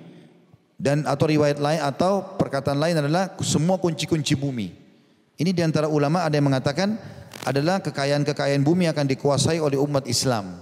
Dan 0.78 1.08
atau 1.10 1.26
riwayat 1.26 1.58
lain 1.58 1.82
atau 1.82 2.38
perkataan 2.38 2.78
lain 2.78 3.02
adalah 3.02 3.34
semua 3.42 3.82
kunci-kunci 3.82 4.38
bumi. 4.38 4.70
Ini 5.38 5.50
di 5.50 5.62
antara 5.66 5.90
ulama 5.90 6.22
ada 6.28 6.38
yang 6.38 6.52
mengatakan 6.52 7.00
adalah 7.48 7.82
kekayaan-kekayaan 7.82 8.62
bumi 8.62 8.92
akan 8.92 9.08
dikuasai 9.08 9.58
oleh 9.58 9.80
umat 9.80 10.06
Islam. 10.06 10.60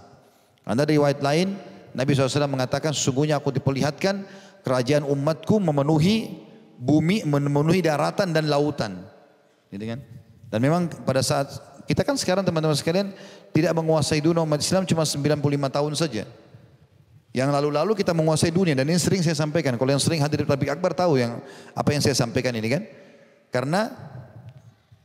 Anda 0.63 0.86
riwayat 0.86 1.19
lain 1.19 1.58
Nabi 1.95 2.12
SAW 2.12 2.52
mengatakan 2.52 2.91
sesungguhnya 2.91 3.39
aku 3.39 3.56
diperlihatkan 3.56 4.28
kerajaan 4.62 5.08
umatku 5.08 5.63
memenuhi 5.63 6.44
bumi 6.79 7.23
memenuhi 7.23 7.81
daratan 7.83 8.31
dan 8.35 8.47
lautan. 8.47 9.03
Gitu 9.71 9.85
kan? 9.88 9.99
Dan 10.51 10.59
memang 10.61 10.88
pada 11.03 11.19
saat 11.25 11.51
kita 11.85 12.01
kan 12.01 12.17
sekarang 12.17 12.41
teman-teman 12.41 12.75
sekalian 12.77 13.13
tidak 13.53 13.71
menguasai 13.77 14.19
dunia 14.19 14.41
umat 14.41 14.59
Islam 14.59 14.83
cuma 14.83 15.03
95 15.05 15.35
tahun 15.71 15.93
saja. 15.95 16.23
Yang 17.35 17.49
lalu-lalu 17.51 17.99
kita 17.99 18.15
menguasai 18.15 18.47
dunia 18.47 18.71
dan 18.71 18.88
ini 18.88 18.95
sering 18.95 19.19
saya 19.19 19.35
sampaikan. 19.35 19.75
Kalau 19.75 19.91
yang 19.91 19.99
sering 19.99 20.23
hadir 20.23 20.43
di 20.43 20.47
Tabik 20.47 20.71
Akbar 20.71 20.95
tahu 20.95 21.19
yang 21.19 21.43
apa 21.75 21.89
yang 21.91 21.99
saya 21.99 22.15
sampaikan 22.15 22.55
ini 22.55 22.67
kan. 22.71 22.83
Karena 23.51 23.91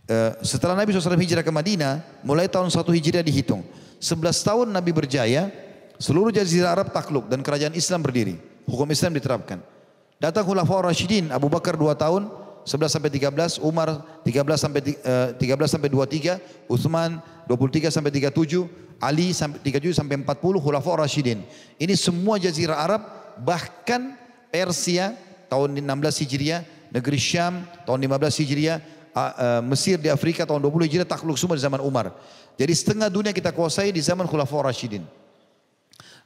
uh, 0.06 0.32
setelah 0.42 0.78
Nabi 0.78 0.94
SAW 0.94 1.18
hijrah 1.18 1.42
ke 1.42 1.50
Madinah, 1.50 2.22
mulai 2.22 2.46
tahun 2.46 2.70
1 2.70 2.86
Hijriah 2.86 3.26
dihitung. 3.26 3.66
11 3.98 4.46
tahun 4.46 4.66
Nabi 4.70 4.90
berjaya, 4.94 5.50
seluruh 5.98 6.30
jazirah 6.30 6.72
Arab 6.72 6.94
takluk 6.94 7.26
dan 7.26 7.42
kerajaan 7.42 7.74
Islam 7.74 8.00
berdiri. 8.00 8.38
Hukum 8.64 8.86
Islam 8.94 9.18
diterapkan. 9.18 9.58
Datang 10.20 10.44
Khulafaur 10.44 10.84
Rashidin, 10.84 11.32
Abu 11.32 11.48
Bakar 11.48 11.80
2 11.80 11.96
tahun, 11.96 12.28
11 12.68 12.92
sampai 12.92 13.08
13, 13.08 13.56
Umar 13.64 14.04
13 14.20 14.44
sampai 14.52 14.80
uh, 15.00 15.32
13 15.32 15.64
sampai 15.64 15.88
23, 15.88 16.68
Utsman 16.68 17.24
23 17.48 17.88
sampai 17.88 18.12
37, 18.12 18.68
Ali 19.00 19.32
sampai 19.32 19.64
37 19.64 19.96
sampai 19.96 20.20
40, 20.20 20.60
Khulafaur 20.60 21.00
Rashidin. 21.00 21.40
Ini 21.80 21.96
semua 21.96 22.36
jazirah 22.36 22.76
Arab 22.84 23.00
bahkan 23.40 24.12
Persia 24.52 25.16
tahun 25.48 25.80
16 25.80 25.88
Hijriah, 26.28 26.68
negeri 26.92 27.16
Syam 27.16 27.64
tahun 27.88 28.04
15 28.04 28.44
Hijriah, 28.44 28.76
uh, 29.16 29.64
Mesir 29.64 29.96
di 29.96 30.12
Afrika 30.12 30.44
tahun 30.44 30.60
20 30.60 30.84
Hijriah 30.84 31.08
takluk 31.08 31.40
semua 31.40 31.56
di 31.56 31.64
zaman 31.64 31.80
Umar. 31.80 32.12
Jadi 32.60 32.76
setengah 32.76 33.08
dunia 33.08 33.32
kita 33.32 33.56
kuasai 33.56 33.88
di 33.88 34.04
zaman 34.04 34.28
Khulafaur 34.28 34.68
Rashidin. 34.68 35.00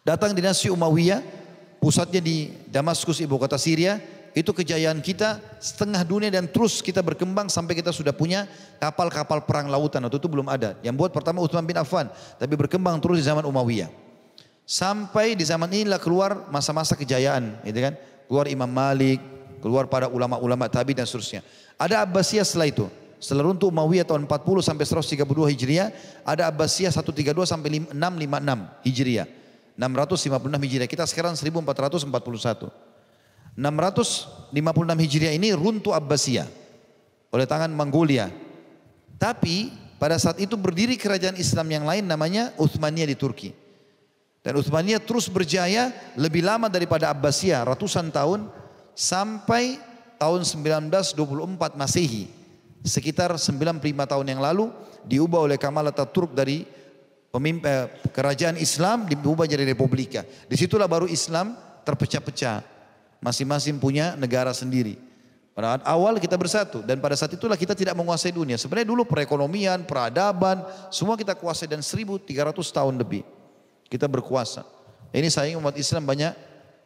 Datang 0.03 0.35
dinasti 0.35 0.67
Umayyah 0.67 1.44
pusatnya 1.85 2.25
di 2.25 2.49
Damaskus 2.73 3.21
ibu 3.21 3.37
kota 3.37 3.61
Syria 3.61 4.01
itu 4.33 4.57
kejayaan 4.57 5.05
kita 5.05 5.37
setengah 5.61 6.01
dunia 6.01 6.33
dan 6.33 6.49
terus 6.49 6.81
kita 6.81 7.05
berkembang 7.05 7.53
sampai 7.53 7.77
kita 7.77 7.93
sudah 7.93 8.17
punya 8.17 8.49
kapal-kapal 8.81 9.45
perang 9.45 9.69
lautan. 9.69 10.01
Waktu 10.01 10.17
itu 10.17 10.27
belum 10.33 10.49
ada. 10.49 10.81
Yang 10.81 10.97
buat 10.97 11.11
pertama 11.13 11.45
Utsman 11.45 11.69
bin 11.69 11.77
Affan 11.77 12.09
tapi 12.41 12.57
berkembang 12.57 12.97
terus 13.05 13.21
di 13.21 13.25
zaman 13.29 13.45
Umayyah. 13.45 13.93
Sampai 14.65 15.37
di 15.37 15.45
zaman 15.45 15.69
inilah 15.69 16.01
keluar 16.01 16.49
masa-masa 16.49 16.97
kejayaan 16.97 17.61
gitu 17.69 17.85
kan? 17.85 18.01
Keluar 18.33 18.49
Imam 18.49 18.73
Malik 18.73 19.21
keluar 19.61 19.85
para 19.85 20.09
ulama-ulama 20.09 20.73
tabi 20.73 20.97
dan 20.97 21.05
seterusnya. 21.05 21.45
Ada 21.77 22.01
Abbasiyah 22.09 22.49
setelah 22.49 22.69
itu. 22.73 22.89
Setelah 23.21 23.53
runtuh 23.53 23.69
Umayyah 23.69 24.09
tahun 24.09 24.25
40 24.25 24.41
sampai 24.65 24.85
132 24.89 25.53
Hijriah 25.53 25.89
ada 26.25 26.49
Abbasiyah 26.49 26.97
132 26.97 27.45
sampai 27.45 27.93
656 27.93 28.89
Hijriah 28.89 29.44
656 29.75 30.55
Hijriah. 30.55 30.89
Kita 30.89 31.05
sekarang 31.07 31.35
1441. 31.35 32.71
656 33.55 34.55
Hijriah 35.07 35.35
ini 35.35 35.55
runtuh 35.55 35.95
Abbasiyah 35.95 36.47
oleh 37.31 37.47
tangan 37.47 37.71
Mongolia. 37.71 38.31
Tapi 39.19 39.71
pada 39.99 40.19
saat 40.19 40.43
itu 40.43 40.59
berdiri 40.59 40.99
kerajaan 40.99 41.39
Islam 41.39 41.67
yang 41.71 41.85
lain 41.87 42.07
namanya 42.07 42.51
Uthmaniyah 42.59 43.09
di 43.11 43.17
Turki. 43.19 43.51
Dan 44.45 44.61
Uthmaniyah 44.61 45.01
terus 45.01 45.31
berjaya 45.31 45.95
lebih 46.19 46.45
lama 46.45 46.69
daripada 46.69 47.09
Abbasiyah 47.11 47.65
ratusan 47.65 48.13
tahun 48.13 48.51
sampai 48.93 49.79
tahun 50.21 50.47
1924 50.47 51.75
Masehi. 51.75 52.31
Sekitar 52.85 53.33
95 53.33 53.81
tahun 53.81 54.27
yang 54.29 54.45
lalu 54.45 54.69
diubah 55.09 55.41
oleh 55.49 55.57
Kamal 55.57 55.89
Ataturk 55.89 56.37
dari 56.37 56.69
pemimpin 57.35 57.67
eh, 57.67 57.91
kerajaan 58.15 58.55
Islam 58.63 59.11
diubah 59.11 59.51
jadi 59.51 59.67
republika. 59.67 60.23
Di 60.23 60.55
situlah 60.55 60.87
baru 60.87 61.11
Islam 61.11 61.59
terpecah-pecah. 61.83 62.63
Masing-masing 63.19 63.83
punya 63.83 64.15
negara 64.15 64.55
sendiri. 64.55 65.01
Pada 65.55 65.79
awal 65.87 66.19
kita 66.19 66.35
bersatu 66.35 66.83
dan 66.83 66.99
pada 66.99 67.15
saat 67.15 67.31
itulah 67.35 67.55
kita 67.55 67.75
tidak 67.75 67.95
menguasai 67.95 68.35
dunia. 68.35 68.59
Sebenarnya 68.59 68.91
dulu 68.91 69.07
perekonomian, 69.07 69.87
peradaban, 69.87 70.67
semua 70.91 71.15
kita 71.15 71.35
kuasai 71.35 71.71
dan 71.71 71.79
1300 71.79 72.27
tahun 72.75 72.95
lebih 72.99 73.23
kita 73.87 74.11
berkuasa. 74.11 74.67
Ini 75.15 75.31
sayang 75.31 75.63
umat 75.63 75.79
Islam 75.79 76.03
banyak 76.03 76.35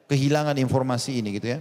kehilangan 0.04 0.56
informasi 0.60 1.16
ini 1.16 1.40
gitu 1.40 1.48
ya. 1.56 1.58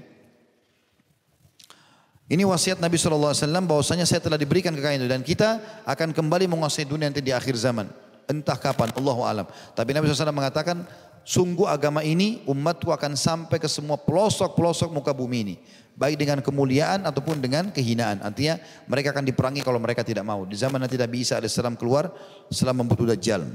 Ini 2.27 2.43
wasiat 2.43 2.83
Nabi 2.83 2.99
SAW 2.99 3.31
bahwasanya 3.63 4.03
saya 4.03 4.19
telah 4.19 4.35
diberikan 4.35 4.75
kekayaan 4.75 4.99
itu 4.99 5.07
dan 5.07 5.23
kita 5.23 5.49
akan 5.87 6.11
kembali 6.11 6.51
menguasai 6.51 6.83
dunia 6.83 7.07
nanti 7.07 7.23
di 7.23 7.31
akhir 7.31 7.55
zaman. 7.55 7.87
Entah 8.27 8.59
kapan, 8.59 8.91
Allah 8.91 9.17
alam. 9.23 9.47
Tapi 9.71 9.95
Nabi 9.95 10.11
SAW 10.11 10.35
mengatakan, 10.35 10.83
sungguh 11.23 11.63
agama 11.63 12.03
ini 12.03 12.43
umatku 12.43 12.91
akan 12.91 13.15
sampai 13.15 13.59
ke 13.59 13.71
semua 13.71 13.95
pelosok-pelosok 13.95 14.91
muka 14.91 15.15
bumi 15.15 15.37
ini. 15.43 15.55
Baik 15.97 16.19
dengan 16.19 16.39
kemuliaan 16.43 17.07
ataupun 17.07 17.39
dengan 17.39 17.71
kehinaan. 17.71 18.21
Artinya 18.21 18.59
mereka 18.85 19.15
akan 19.15 19.25
diperangi 19.25 19.63
kalau 19.63 19.79
mereka 19.79 20.03
tidak 20.03 20.27
mau. 20.27 20.43
Di 20.43 20.59
zaman 20.59 20.77
nanti 20.83 20.99
Nabi 20.99 21.23
Isa 21.23 21.39
AS 21.39 21.57
keluar 21.79 22.11
setelah 22.51 22.75
membunuh 22.75 23.09
Dajjal. 23.11 23.47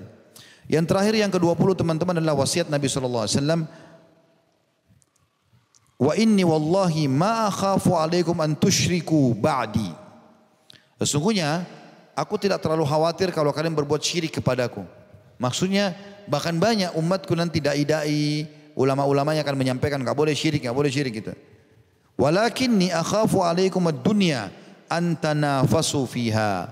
Yang 0.66 0.84
terakhir 0.88 1.14
yang 1.20 1.30
ke-20 1.30 1.68
teman-teman 1.78 2.16
adalah 2.18 2.36
wasiat 2.40 2.66
Nabi 2.66 2.88
SAW. 2.88 3.68
Wa 6.02 6.18
inni 6.18 6.42
wallahi 6.42 7.06
ma 7.06 7.46
akhafu 7.46 7.94
alaikum 7.94 8.34
an 8.42 8.58
ba'di. 9.38 9.90
Sesungguhnya 10.98 11.62
aku 12.16 12.34
tidak 12.40 12.60
terlalu 12.60 12.84
khawatir 12.84 13.32
kalau 13.32 13.52
kalian 13.52 13.76
berbuat 13.76 14.00
syirik 14.00 14.38
kepadaku. 14.40 14.84
Maksudnya 15.40 15.96
bahkan 16.30 16.54
banyak 16.54 16.94
umatku 16.94 17.34
nanti 17.34 17.58
dai-dai, 17.58 18.46
ulama-ulamanya 18.78 19.42
akan 19.42 19.56
menyampaikan 19.58 19.98
enggak 19.98 20.16
boleh 20.16 20.32
syirik, 20.36 20.62
enggak 20.62 20.78
boleh 20.78 20.90
syirik 20.92 21.12
gitu. 21.18 21.32
Walakinni 22.20 22.92
akhafu 22.94 23.42
alaikum 23.42 23.82
ad-dunya 23.88 24.52
an 24.86 25.18
tanafasu 25.18 26.06
fiha. 26.06 26.68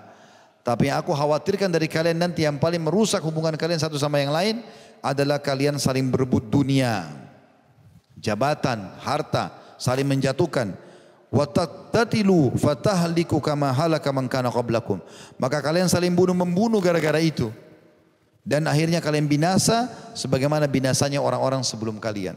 Tapi 0.60 0.92
aku 0.92 1.16
khawatirkan 1.16 1.72
dari 1.72 1.88
kalian 1.88 2.20
nanti 2.20 2.44
yang 2.44 2.60
paling 2.60 2.84
merusak 2.84 3.24
hubungan 3.24 3.56
kalian 3.56 3.80
satu 3.80 3.96
sama 3.96 4.20
yang 4.20 4.30
lain 4.30 4.60
adalah 5.00 5.40
kalian 5.40 5.80
saling 5.80 6.12
berebut 6.12 6.52
dunia 6.52 7.08
jabatan, 8.20 8.92
harta, 9.00 9.74
saling 9.80 10.04
menjatuhkan. 10.04 10.76
Watatatilu 11.30 12.58
fatahliku 12.58 13.38
kama 13.38 13.70
halaka 13.70 14.10
man 14.10 14.26
kana 14.26 14.50
qablakum. 14.50 14.98
Maka 15.38 15.62
kalian 15.62 15.86
saling 15.86 16.10
bunuh 16.10 16.34
membunuh 16.34 16.82
gara-gara 16.82 17.22
itu. 17.22 17.54
Dan 18.42 18.66
akhirnya 18.66 18.98
kalian 18.98 19.30
binasa 19.30 19.86
sebagaimana 20.18 20.66
binasanya 20.66 21.22
orang-orang 21.22 21.62
sebelum 21.62 22.02
kalian. 22.02 22.34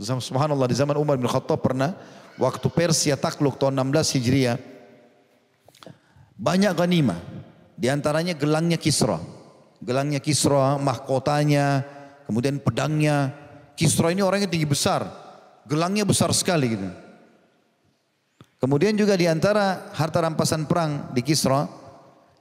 Subhanallah 0.00 0.68
di 0.68 0.76
zaman 0.76 0.96
Umar 0.96 1.16
bin 1.16 1.28
Khattab 1.28 1.60
pernah 1.64 1.96
waktu 2.36 2.68
Persia 2.68 3.16
takluk 3.16 3.56
tahun 3.56 3.80
16 3.80 4.16
Hijriah 4.16 4.56
banyak 6.40 6.72
ganima. 6.72 7.16
Di 7.76 7.88
antaranya 7.88 8.36
gelangnya 8.36 8.76
Kisra. 8.76 9.20
Gelangnya 9.80 10.20
Kisra, 10.20 10.76
mahkotanya, 10.76 11.84
kemudian 12.28 12.60
pedangnya, 12.60 13.32
Kisra 13.76 14.12
ini 14.12 14.20
orangnya 14.20 14.52
tinggi 14.52 14.68
besar, 14.68 15.08
gelangnya 15.64 16.04
besar 16.04 16.28
sekali 16.36 16.76
gitu. 16.76 16.88
Kemudian 18.60 18.92
juga 18.92 19.16
di 19.16 19.24
antara 19.24 19.88
harta 19.96 20.20
rampasan 20.20 20.68
perang 20.68 21.08
di 21.16 21.24
Kisra 21.24 21.64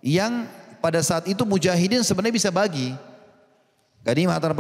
yang 0.04 0.52
pada 0.84 1.00
saat 1.00 1.32
itu 1.32 1.48
mujahidin 1.48 2.04
sebenarnya 2.04 2.36
bisa 2.36 2.52
bagi. 2.52 2.92
Gadima, 4.04 4.36
harta, 4.36 4.52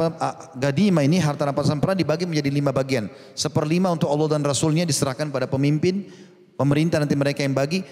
gadima 0.55 1.03
ini 1.03 1.19
harta 1.19 1.47
rampasan 1.47 1.83
perang 1.83 1.99
dibagi 1.99 2.23
menjadi 2.23 2.47
lima 2.47 2.71
bagian. 2.71 3.11
Seperlima 3.35 3.91
untuk 3.91 4.07
Allah 4.07 4.39
dan 4.39 4.43
Rasulnya 4.43 4.87
diserahkan 4.87 5.31
pada 5.31 5.51
pemimpin, 5.51 6.07
pemerintah 6.55 7.03
nanti 7.03 7.15
mereka 7.19 7.43
yang 7.43 7.55
bagi. 7.55 7.83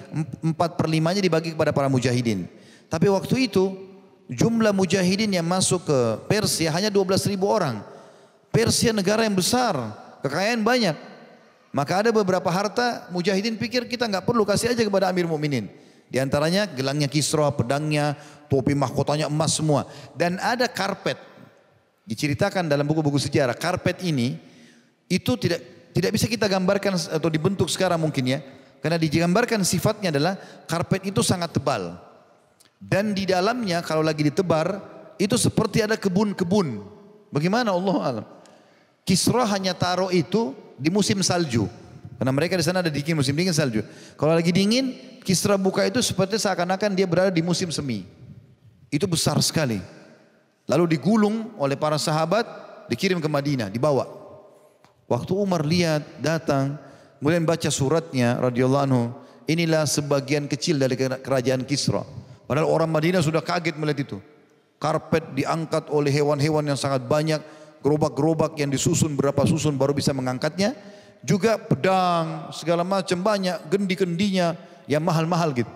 Empat 0.43 0.79
per 0.79 0.87
limanya 0.87 1.19
dibagi 1.19 1.51
kepada 1.51 1.75
para 1.75 1.91
mujahidin. 1.91 2.47
Tapi 2.87 3.11
waktu 3.11 3.51
itu 3.51 3.75
jumlah 4.31 4.71
mujahidin 4.75 5.31
yang 5.35 5.47
masuk 5.47 5.87
ke 5.87 5.99
Persia 6.31 6.71
hanya 6.71 6.87
12 6.87 7.31
ribu 7.31 7.51
orang. 7.51 7.83
Persia 8.47 8.95
negara 8.95 9.27
yang 9.27 9.35
besar, 9.35 9.75
kekayaan 10.23 10.63
banyak. 10.63 10.95
Maka 11.75 12.05
ada 12.05 12.09
beberapa 12.15 12.47
harta 12.47 13.11
mujahidin 13.11 13.59
pikir 13.59 13.85
kita 13.85 14.07
nggak 14.07 14.23
perlu 14.23 14.47
kasih 14.47 14.71
aja 14.71 14.81
kepada 14.81 15.11
Amir 15.11 15.27
Mukminin. 15.27 15.67
Di 16.07 16.17
antaranya 16.23 16.63
gelangnya 16.71 17.11
Kisra, 17.11 17.51
pedangnya, 17.51 18.15
topi 18.47 18.71
mahkotanya 18.71 19.27
emas 19.27 19.59
semua. 19.59 19.83
Dan 20.15 20.39
ada 20.39 20.71
karpet. 20.71 21.19
Diceritakan 22.07 22.71
dalam 22.71 22.87
buku-buku 22.87 23.19
sejarah, 23.19 23.51
karpet 23.51 23.99
ini 23.99 24.39
itu 25.11 25.35
tidak 25.35 25.91
tidak 25.91 26.15
bisa 26.15 26.31
kita 26.31 26.47
gambarkan 26.47 26.95
atau 26.95 27.27
dibentuk 27.27 27.67
sekarang 27.67 27.99
mungkin 27.99 28.23
ya. 28.23 28.39
Karena 28.79 28.95
digambarkan 28.95 29.67
sifatnya 29.67 30.15
adalah 30.15 30.39
karpet 30.69 31.11
itu 31.11 31.19
sangat 31.19 31.51
tebal. 31.59 31.99
Dan 32.77 33.11
di 33.11 33.27
dalamnya 33.27 33.83
kalau 33.83 34.05
lagi 34.05 34.23
ditebar 34.23 34.79
itu 35.19 35.35
seperti 35.35 35.83
ada 35.83 35.99
kebun-kebun. 35.99 36.85
Bagaimana 37.33 37.75
Allah 37.75 37.97
alam? 37.99 38.25
Kisra 39.03 39.43
hanya 39.49 39.75
taruh 39.75 40.13
itu 40.13 40.55
di 40.77 40.89
musim 40.93 41.19
salju. 41.25 41.65
Karena 42.17 42.33
mereka 42.33 42.57
di 42.57 42.65
sana 42.65 42.81
ada 42.81 42.89
dingin 42.89 43.17
musim 43.17 43.33
dingin 43.33 43.53
salju. 43.53 43.85
Kalau 44.17 44.33
lagi 44.33 44.49
dingin, 44.49 44.93
Kisra 45.21 45.59
buka 45.59 45.83
itu 45.83 45.99
seperti 45.99 46.39
seakan-akan 46.39 46.95
dia 46.95 47.03
berada 47.03 47.29
di 47.29 47.43
musim 47.43 47.67
semi. 47.69 48.07
Itu 48.87 49.05
besar 49.05 49.35
sekali. 49.43 49.83
Lalu 50.65 50.97
digulung 50.97 51.51
oleh 51.59 51.75
para 51.75 51.99
sahabat, 51.99 52.47
dikirim 52.87 53.19
ke 53.19 53.27
Madinah, 53.27 53.67
dibawa. 53.67 54.07
Waktu 55.07 55.31
Umar 55.35 55.67
lihat, 55.67 56.03
datang, 56.23 56.79
kemudian 57.19 57.43
baca 57.43 57.67
suratnya 57.67 58.39
radhiyallahu 58.39 58.85
anhu, 58.87 59.03
inilah 59.47 59.87
sebagian 59.87 60.47
kecil 60.47 60.79
dari 60.79 60.95
kerajaan 60.97 61.63
Kisra. 61.63 62.03
Padahal 62.47 62.67
orang 62.67 62.91
Madinah 62.91 63.19
sudah 63.19 63.43
kaget 63.43 63.75
melihat 63.75 64.07
itu. 64.07 64.17
Karpet 64.79 65.35
diangkat 65.35 65.89
oleh 65.91 66.11
hewan-hewan 66.13 66.63
yang 66.63 66.79
sangat 66.79 67.03
banyak, 67.03 67.43
gerobak-gerobak 67.81 68.57
yang 68.57 68.69
disusun 68.71 69.13
berapa 69.13 69.43
susun 69.45 69.75
baru 69.75 69.93
bisa 69.93 70.11
mengangkatnya. 70.11 70.73
Juga 71.25 71.57
pedang, 71.57 72.53
segala 72.53 72.85
macam 72.85 73.17
banyak, 73.19 73.57
gendi-gendinya 73.73 74.53
yang 74.85 75.01
mahal-mahal 75.01 75.49
gitu. 75.51 75.69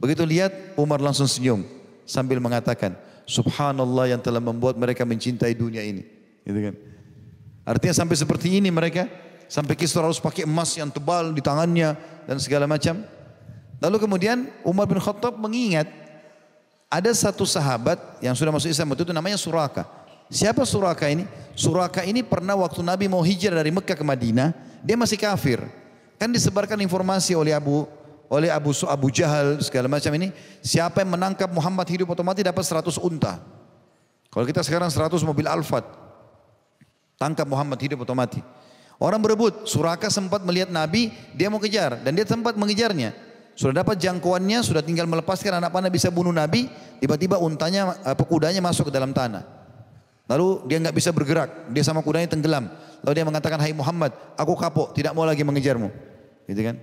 Begitu 0.00 0.24
lihat 0.24 0.74
Umar 0.74 0.98
langsung 0.98 1.28
senyum 1.28 1.62
sambil 2.08 2.40
mengatakan, 2.40 2.96
Subhanallah 3.24 4.12
yang 4.12 4.20
telah 4.20 4.40
membuat 4.40 4.76
mereka 4.76 5.04
mencintai 5.08 5.56
dunia 5.56 5.80
ini. 5.80 6.04
Gitu 6.44 6.58
kan. 6.60 6.74
Artinya 7.64 7.94
sampai 7.96 8.16
seperti 8.20 8.60
ini 8.60 8.68
mereka, 8.68 9.08
sampai 9.48 9.72
Kisra 9.72 10.04
harus 10.04 10.20
pakai 10.20 10.44
emas 10.44 10.76
yang 10.76 10.92
tebal 10.92 11.32
di 11.32 11.40
tangannya 11.40 11.96
dan 12.28 12.36
segala 12.36 12.68
macam. 12.68 13.00
Lalu 13.80 13.96
kemudian 14.00 14.48
Umar 14.64 14.84
bin 14.84 15.00
Khattab 15.00 15.40
mengingat 15.40 15.88
ada 16.92 17.10
satu 17.10 17.48
sahabat 17.48 17.98
yang 18.20 18.36
sudah 18.36 18.52
masuk 18.52 18.70
Islam 18.70 18.92
itu 18.92 19.08
namanya 19.10 19.40
Suraka. 19.40 19.88
Siapa 20.34 20.66
Suraka 20.66 21.06
ini? 21.06 21.30
Suraka 21.54 22.02
ini 22.02 22.26
pernah 22.26 22.58
waktu 22.58 22.82
Nabi 22.82 23.06
mau 23.06 23.22
hijrah 23.22 23.62
dari 23.62 23.70
Mekah 23.70 23.94
ke 23.94 24.02
Madinah, 24.02 24.50
dia 24.82 24.98
masih 24.98 25.14
kafir. 25.14 25.62
Kan 26.18 26.34
disebarkan 26.34 26.82
informasi 26.82 27.38
oleh 27.38 27.54
Abu 27.54 27.86
oleh 28.26 28.50
Abu 28.50 28.74
Abu 28.90 29.14
Jahal 29.14 29.62
segala 29.62 29.86
macam 29.86 30.10
ini, 30.18 30.34
siapa 30.58 31.06
yang 31.06 31.14
menangkap 31.14 31.46
Muhammad 31.54 31.86
hidup 31.86 32.10
otomatis 32.10 32.42
dapat 32.42 32.66
100 32.66 32.98
unta. 32.98 33.38
Kalau 34.26 34.42
kita 34.42 34.66
sekarang 34.66 34.90
100 34.90 35.22
mobil 35.22 35.46
Alphard, 35.46 35.86
tangkap 37.14 37.46
Muhammad 37.46 37.78
hidup 37.78 38.02
otomatis. 38.02 38.42
Orang 38.98 39.22
berebut, 39.22 39.70
Suraka 39.70 40.10
sempat 40.10 40.42
melihat 40.42 40.66
Nabi, 40.66 41.14
dia 41.30 41.46
mau 41.46 41.62
kejar 41.62 42.02
dan 42.02 42.10
dia 42.10 42.26
sempat 42.26 42.58
mengejarnya. 42.58 43.14
Sudah 43.54 43.86
dapat 43.86 44.02
jangkauannya, 44.02 44.66
sudah 44.66 44.82
tinggal 44.82 45.06
melepaskan 45.06 45.62
anak 45.62 45.70
panah 45.70 45.94
bisa 45.94 46.10
bunuh 46.10 46.34
Nabi, 46.34 46.66
tiba-tiba 46.98 47.38
untanya, 47.38 47.94
apa 48.02 48.26
kudanya 48.26 48.58
masuk 48.58 48.90
ke 48.90 48.92
dalam 48.98 49.14
tanah. 49.14 49.53
Lalu 50.24 50.64
dia 50.64 50.80
nggak 50.80 50.96
bisa 50.96 51.12
bergerak, 51.12 51.68
dia 51.68 51.84
sama 51.84 52.00
kudanya 52.00 52.28
tenggelam. 52.32 52.72
Lalu 53.04 53.12
dia 53.20 53.26
mengatakan, 53.28 53.60
Hai 53.60 53.76
Muhammad, 53.76 54.16
aku 54.40 54.56
kapok, 54.56 54.96
tidak 54.96 55.12
mau 55.12 55.28
lagi 55.28 55.44
mengejarmu. 55.44 55.92
Gitu 56.48 56.60
kan? 56.64 56.80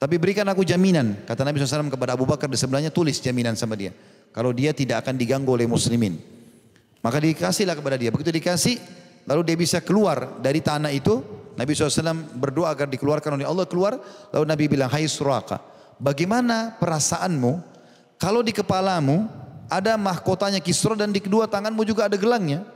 Tapi 0.00 0.16
berikan 0.16 0.48
aku 0.48 0.64
jaminan, 0.64 1.20
kata 1.28 1.44
Nabi 1.44 1.60
SAW 1.60 1.92
kepada 1.92 2.16
Abu 2.16 2.24
Bakar 2.24 2.48
di 2.48 2.56
sebelahnya, 2.56 2.88
tulis 2.88 3.20
jaminan 3.20 3.52
sama 3.52 3.76
dia. 3.76 3.92
Kalau 4.32 4.56
dia 4.56 4.72
tidak 4.72 5.04
akan 5.04 5.20
diganggu 5.20 5.52
oleh 5.52 5.68
muslimin. 5.68 6.16
Maka 7.04 7.20
dikasihlah 7.20 7.76
kepada 7.76 8.00
dia. 8.00 8.08
Begitu 8.08 8.32
dikasih, 8.32 8.80
lalu 9.28 9.44
dia 9.44 9.56
bisa 9.60 9.78
keluar 9.84 10.40
dari 10.40 10.64
tanah 10.64 10.88
itu. 10.88 11.20
Nabi 11.52 11.76
SAW 11.76 12.40
berdoa 12.40 12.72
agar 12.72 12.88
dikeluarkan 12.88 13.36
oleh 13.36 13.44
Allah 13.44 13.68
keluar. 13.68 14.00
Lalu 14.32 14.44
Nabi 14.48 14.64
bilang, 14.72 14.88
Hai 14.88 15.04
Suraka, 15.04 15.60
bagaimana 16.00 16.80
perasaanmu 16.80 17.60
kalau 18.16 18.40
di 18.40 18.56
kepalamu 18.56 19.28
ada 19.70 19.94
mahkotanya 19.94 20.58
Kisra 20.58 20.98
dan 20.98 21.14
di 21.14 21.22
kedua 21.22 21.46
tanganmu 21.46 21.86
juga 21.86 22.10
ada 22.10 22.18
gelangnya. 22.18 22.66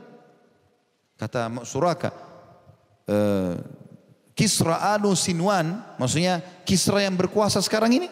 Kata 1.19 1.51
Suraka, 1.67 2.11
e, 3.03 3.17
Kisra 4.35 4.95
anu 4.95 5.11
Sinwan, 5.15 5.79
maksudnya 5.99 6.39
Kisra 6.63 7.03
yang 7.03 7.19
berkuasa 7.19 7.59
sekarang 7.59 7.91
ini. 7.91 8.07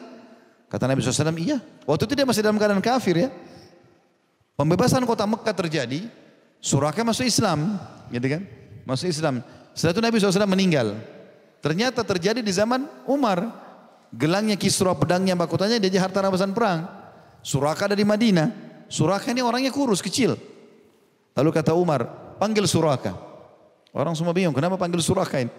Kata 0.67 0.87
Nabi 0.87 0.99
SAW, 0.99 1.35
iya. 1.39 1.59
Waktu 1.87 2.03
itu 2.07 2.13
dia 2.15 2.27
masih 2.27 2.41
dalam 2.43 2.59
keadaan 2.59 2.83
kafir 2.83 3.27
ya. 3.27 3.29
Pembebasan 4.55 5.03
kota 5.03 5.27
Mekah 5.27 5.55
terjadi, 5.55 6.07
Suraka 6.63 7.03
masuk 7.03 7.27
Islam, 7.27 7.75
gitu 8.07 8.23
kan? 8.23 8.41
Masuk 8.87 9.11
Islam. 9.11 9.43
Setelah 9.75 9.93
itu 9.93 10.01
Nabi 10.01 10.15
SAW 10.21 10.47
meninggal. 10.47 10.95
Ternyata 11.59 12.07
terjadi 12.07 12.39
di 12.39 12.51
zaman 12.55 12.87
Umar. 13.03 13.63
Gelangnya 14.13 14.53
Kisra, 14.55 14.93
pedangnya, 14.93 15.33
mahkotanya 15.33 15.81
dia 15.81 15.99
harta 15.99 16.21
rampasan 16.21 16.53
perang. 16.53 16.85
Suraka 17.43 17.91
ada 17.91 17.97
di 17.97 18.05
Madinah. 18.07 18.62
Suraka 18.93 19.33
ini 19.33 19.41
orangnya 19.41 19.73
kurus, 19.73 20.05
kecil. 20.05 20.37
Lalu 21.33 21.49
kata 21.49 21.73
Umar, 21.73 22.05
panggil 22.37 22.69
Suraka. 22.69 23.17
Orang 23.89 24.13
semua 24.13 24.37
bingung, 24.37 24.53
kenapa 24.53 24.77
panggil 24.77 25.01
Suraka 25.01 25.41
ini? 25.41 25.49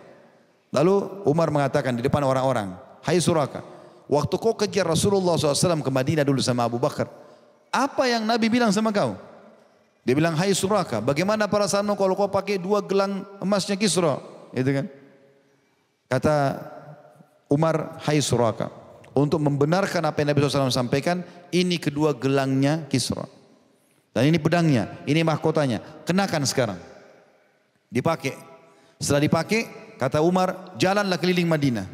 Lalu 0.71 1.27
Umar 1.27 1.51
mengatakan 1.51 1.99
di 1.99 2.03
depan 2.07 2.23
orang-orang, 2.23 2.79
Hai 3.03 3.19
Suraka, 3.19 3.67
waktu 4.07 4.35
kau 4.39 4.55
kejar 4.55 4.87
Rasulullah 4.87 5.35
SAW 5.35 5.83
ke 5.83 5.91
Madinah 5.91 6.23
dulu 6.23 6.39
sama 6.39 6.63
Abu 6.63 6.79
Bakar, 6.79 7.11
apa 7.75 8.07
yang 8.07 8.23
Nabi 8.23 8.47
bilang 8.47 8.71
sama 8.71 8.95
kau? 8.95 9.19
Dia 10.07 10.15
bilang, 10.15 10.39
Hai 10.39 10.55
Suraka, 10.55 11.03
bagaimana 11.03 11.51
perasaanmu 11.51 11.99
kalau 11.99 12.15
kau 12.15 12.31
pakai 12.31 12.63
dua 12.63 12.87
gelang 12.87 13.27
emasnya 13.43 13.75
Kisra? 13.75 14.23
Itu 14.55 14.71
kan? 14.71 14.87
Kata 16.07 16.35
Umar, 17.51 17.99
Hai 17.99 18.23
Suraka, 18.23 18.71
untuk 19.15 19.39
membenarkan 19.39 20.03
apa 20.03 20.21
yang 20.21 20.35
Nabi 20.35 20.43
SAW 20.43 20.75
sampaikan, 20.75 21.23
ini 21.55 21.79
kedua 21.79 22.13
gelangnya 22.19 22.85
Kisra. 22.91 23.25
Dan 24.15 24.31
ini 24.31 24.39
pedangnya, 24.39 25.03
ini 25.07 25.23
mahkotanya. 25.27 26.07
Kenakan 26.07 26.43
sekarang. 26.47 26.79
Dipakai. 27.91 28.35
Setelah 28.99 29.23
dipakai, 29.27 29.61
kata 29.99 30.23
Umar, 30.23 30.75
jalanlah 30.79 31.19
keliling 31.19 31.47
Madinah. 31.47 31.87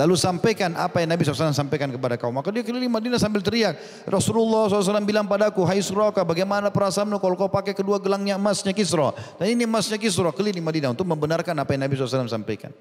Lalu 0.00 0.16
sampaikan 0.16 0.72
apa 0.80 1.02
yang 1.04 1.12
Nabi 1.12 1.28
SAW 1.28 1.52
sampaikan 1.52 1.92
kepada 1.92 2.16
kaum. 2.16 2.32
Maka 2.32 2.48
dia 2.48 2.64
keliling 2.64 2.88
Madinah 2.88 3.20
sambil 3.20 3.44
teriak. 3.44 3.76
Rasulullah 4.08 4.70
SAW 4.70 5.04
bilang 5.04 5.28
padaku, 5.28 5.60
Hai 5.66 5.84
Suraka, 5.84 6.24
bagaimana 6.24 6.72
perasaanmu 6.72 7.20
kalau 7.20 7.36
kau 7.36 7.52
pakai 7.52 7.76
kedua 7.76 8.00
gelangnya 8.00 8.40
emasnya 8.40 8.72
Kisra. 8.72 9.12
Dan 9.36 9.52
ini 9.52 9.68
emasnya 9.68 10.00
Kisra 10.00 10.32
keliling 10.32 10.64
Madinah 10.64 10.96
untuk 10.96 11.04
membenarkan 11.04 11.52
apa 11.52 11.76
yang 11.76 11.84
Nabi 11.84 12.00
SAW 12.00 12.28
sampaikan. 12.32 12.72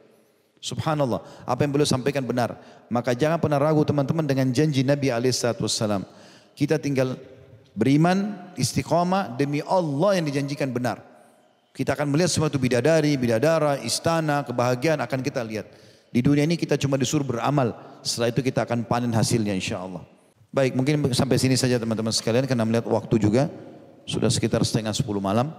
Subhanallah, 0.60 1.24
apa 1.48 1.64
yang 1.64 1.72
beliau 1.72 1.88
sampaikan 1.88 2.24
benar. 2.28 2.60
Maka 2.92 3.16
jangan 3.16 3.40
pernah 3.40 3.56
ragu 3.56 3.80
teman-teman 3.88 4.28
dengan 4.28 4.52
janji 4.52 4.84
Nabi 4.84 5.08
Alaihissalam. 5.08 6.04
Kita 6.52 6.76
tinggal 6.76 7.16
beriman, 7.72 8.36
istiqamah 8.60 9.40
demi 9.40 9.64
Allah 9.64 10.20
yang 10.20 10.28
dijanjikan 10.28 10.68
benar. 10.76 11.00
Kita 11.72 11.96
akan 11.96 12.12
melihat 12.12 12.28
semua 12.28 12.52
itu 12.52 12.60
bidadari, 12.60 13.16
bidadara, 13.16 13.80
istana, 13.80 14.44
kebahagiaan 14.44 15.00
akan 15.00 15.20
kita 15.24 15.40
lihat. 15.48 15.72
Di 16.12 16.20
dunia 16.20 16.44
ini 16.44 16.60
kita 16.60 16.76
cuma 16.76 17.00
disuruh 17.00 17.24
beramal. 17.24 17.72
Setelah 18.04 18.36
itu 18.36 18.44
kita 18.44 18.68
akan 18.68 18.84
panen 18.84 19.16
hasilnya 19.16 19.56
insya 19.56 19.80
Allah. 19.80 20.04
Baik, 20.52 20.76
mungkin 20.76 21.08
sampai 21.16 21.40
sini 21.40 21.56
saja 21.56 21.80
teman-teman 21.80 22.12
sekalian 22.12 22.50
karena 22.50 22.68
melihat 22.68 22.90
waktu 22.90 23.16
juga 23.22 23.48
sudah 24.04 24.28
sekitar 24.28 24.60
setengah 24.66 24.92
sepuluh 24.92 25.24
malam. 25.24 25.54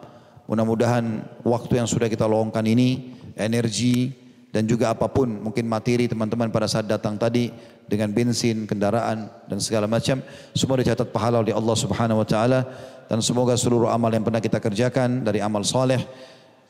Mudah-mudahan 0.50 1.24
waktu 1.46 1.78
yang 1.78 1.86
sudah 1.86 2.10
kita 2.10 2.26
luangkan 2.26 2.66
ini, 2.66 3.14
energi, 3.38 4.10
dan 4.50 4.66
juga 4.66 4.90
apa 4.90 5.06
pun 5.06 5.30
mungkin 5.30 5.70
materi 5.70 6.10
teman-teman 6.10 6.50
pada 6.50 6.66
saat 6.66 6.90
datang 6.90 7.14
tadi 7.14 7.54
dengan 7.86 8.10
bensin, 8.10 8.66
kendaraan 8.66 9.30
dan 9.46 9.58
segala 9.62 9.86
macam 9.86 10.18
semua 10.54 10.78
dicatat 10.82 11.10
pahala 11.14 11.42
oleh 11.42 11.54
Allah 11.54 11.76
Subhanahu 11.78 12.22
wa 12.22 12.26
taala. 12.26 12.66
Dan 13.10 13.18
semoga 13.26 13.58
seluruh 13.58 13.90
amal 13.90 14.10
yang 14.14 14.22
pernah 14.22 14.38
kita 14.38 14.62
kerjakan 14.62 15.26
dari 15.26 15.42
amal 15.42 15.66
soleh 15.66 15.98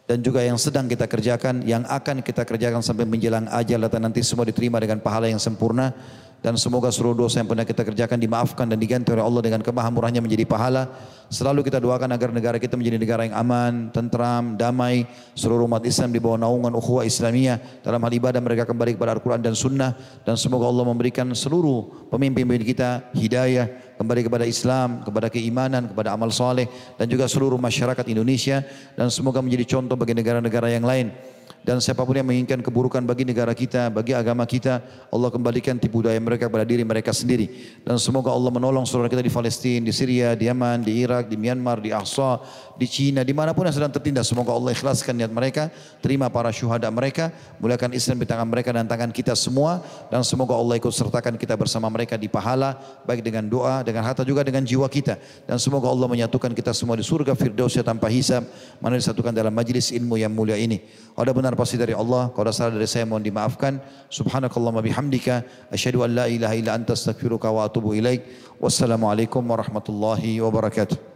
dan 0.09 0.25
juga 0.27 0.43
yang 0.43 0.59
sedang 0.59 0.89
kita 0.91 1.05
kerjakan 1.07 1.63
yang 1.63 1.87
akan 1.87 2.25
kita 2.25 2.43
kerjakan 2.43 2.83
sampai 2.83 3.07
menjelang 3.07 3.47
ajal 3.47 3.87
dan 3.87 4.11
nanti 4.11 4.25
semua 4.27 4.43
diterima 4.43 4.83
dengan 4.83 4.99
pahala 4.99 5.31
yang 5.31 5.39
sempurna 5.39 5.95
dan 6.41 6.57
semoga 6.57 6.89
seluruh 6.89 7.13
dosa 7.13 7.45
yang 7.45 7.49
pernah 7.53 7.69
kita 7.69 7.85
kerjakan 7.85 8.17
dimaafkan 8.17 8.65
dan 8.65 8.81
diganti 8.81 9.13
oleh 9.13 9.21
Allah 9.21 9.43
dengan 9.45 9.61
kemahamurahnya 9.61 10.25
menjadi 10.25 10.49
pahala. 10.49 10.89
Selalu 11.31 11.63
kita 11.69 11.79
doakan 11.79 12.11
agar 12.17 12.33
negara 12.33 12.57
kita 12.57 12.75
menjadi 12.81 12.97
negara 12.97 13.23
yang 13.29 13.37
aman, 13.37 13.93
tentram, 13.93 14.57
damai. 14.57 15.05
Seluruh 15.37 15.69
umat 15.69 15.85
Islam 15.85 16.11
di 16.11 16.19
bawah 16.19 16.41
naungan 16.41 16.75
ukhuwah 16.75 17.07
Islamiyah 17.07 17.85
dalam 17.85 18.03
hal 18.03 18.13
ibadah 18.17 18.41
mereka 18.43 18.67
kembali 18.67 18.99
kepada 18.99 19.15
Al-Quran 19.15 19.39
dan 19.45 19.55
Sunnah. 19.55 19.95
Dan 20.25 20.35
semoga 20.41 20.67
Allah 20.67 20.89
memberikan 20.89 21.29
seluruh 21.31 22.09
pemimpin-pemimpin 22.11 22.67
kita 22.67 23.13
hidayah 23.15 23.95
kembali 24.01 24.27
kepada 24.27 24.49
Islam, 24.49 25.05
kepada 25.05 25.29
keimanan, 25.29 25.93
kepada 25.93 26.17
amal 26.17 26.33
soleh 26.33 26.67
dan 26.97 27.05
juga 27.05 27.29
seluruh 27.29 27.61
masyarakat 27.61 28.09
Indonesia 28.09 28.65
dan 28.97 29.13
semoga 29.13 29.45
menjadi 29.45 29.77
contoh 29.77 29.95
bagi 29.95 30.17
negara-negara 30.17 30.73
yang 30.73 30.89
lain 30.89 31.13
dan 31.61 31.77
siapa 31.79 32.03
pun 32.03 32.17
yang 32.17 32.25
menginginkan 32.25 32.65
keburukan 32.65 33.05
bagi 33.05 33.29
negara 33.29 33.53
kita, 33.53 33.93
bagi 33.93 34.17
agama 34.17 34.49
kita, 34.49 34.81
Allah 35.13 35.29
kembalikan 35.29 35.77
tipu 35.77 36.01
daya 36.01 36.17
mereka 36.17 36.49
kepada 36.49 36.65
diri 36.65 36.83
mereka 36.83 37.13
sendiri. 37.13 37.77
Dan 37.85 38.01
semoga 38.01 38.33
Allah 38.33 38.49
menolong 38.49 38.89
saudara 38.89 39.13
kita 39.13 39.21
di 39.21 39.29
Palestina, 39.29 39.85
di 39.85 39.93
Syria, 39.93 40.33
di 40.33 40.49
Yaman, 40.49 40.81
di 40.81 41.05
Irak, 41.05 41.29
di 41.29 41.37
Myanmar, 41.37 41.85
di 41.85 41.93
Ahsa, 41.93 42.41
di 42.81 42.89
Cina, 42.89 43.21
di 43.21 43.37
mana 43.37 43.53
pun 43.53 43.69
yang 43.69 43.77
sedang 43.77 43.93
tertindas. 43.93 44.25
Semoga 44.25 44.57
Allah 44.57 44.73
ikhlaskan 44.73 45.21
niat 45.21 45.29
mereka, 45.29 45.69
terima 46.01 46.33
para 46.33 46.49
syuhada 46.49 46.89
mereka, 46.89 47.29
muliakan 47.61 47.93
Islam 47.93 48.25
di 48.25 48.27
tangan 48.27 48.49
mereka 48.49 48.73
dan 48.73 48.89
tangan 48.89 49.13
kita 49.13 49.37
semua. 49.37 49.85
Dan 50.09 50.25
semoga 50.25 50.57
Allah 50.57 50.81
ikut 50.81 50.93
sertakan 50.97 51.37
kita 51.37 51.61
bersama 51.61 51.93
mereka 51.93 52.17
di 52.17 52.33
pahala, 52.33 52.81
baik 53.05 53.21
dengan 53.21 53.45
doa, 53.45 53.85
dengan 53.85 54.01
harta 54.09 54.25
juga 54.25 54.41
dengan 54.41 54.65
jiwa 54.65 54.89
kita. 54.89 55.21
Dan 55.45 55.61
semoga 55.61 55.93
Allah 55.93 56.09
menyatukan 56.09 56.57
kita 56.57 56.73
semua 56.73 56.97
di 56.97 57.05
surga 57.05 57.37
Firdausya 57.37 57.85
tanpa 57.85 58.09
hisab, 58.09 58.49
mana 58.81 58.97
disatukan 58.97 59.37
dalam 59.37 59.53
majlis 59.53 59.93
ilmu 59.93 60.17
yang 60.17 60.33
mulia 60.33 60.57
ini. 60.57 60.81
Ada 61.21 61.37
benar 61.41 61.57
pasti 61.57 61.81
dari 61.81 61.97
Allah, 61.97 62.29
kalau 62.31 62.45
ada 62.45 62.53
salah 62.53 62.77
dari 62.77 62.85
saya 62.85 63.09
mohon 63.09 63.25
dimaafkan. 63.25 63.81
Subhanakallahumma 64.13 64.85
bihamdika, 64.85 65.43
asyhadu 65.73 66.05
an 66.05 66.13
la 66.13 66.25
ilaha 66.29 66.55
illa 66.55 66.77
anta 66.77 66.93
astaghfiruka 66.93 67.49
wa 67.49 67.65
atubu 67.65 67.97
ilaik. 67.97 68.29
Wassalamualaikum 68.61 69.41
warahmatullahi 69.41 70.37
wabarakatuh. 70.45 71.10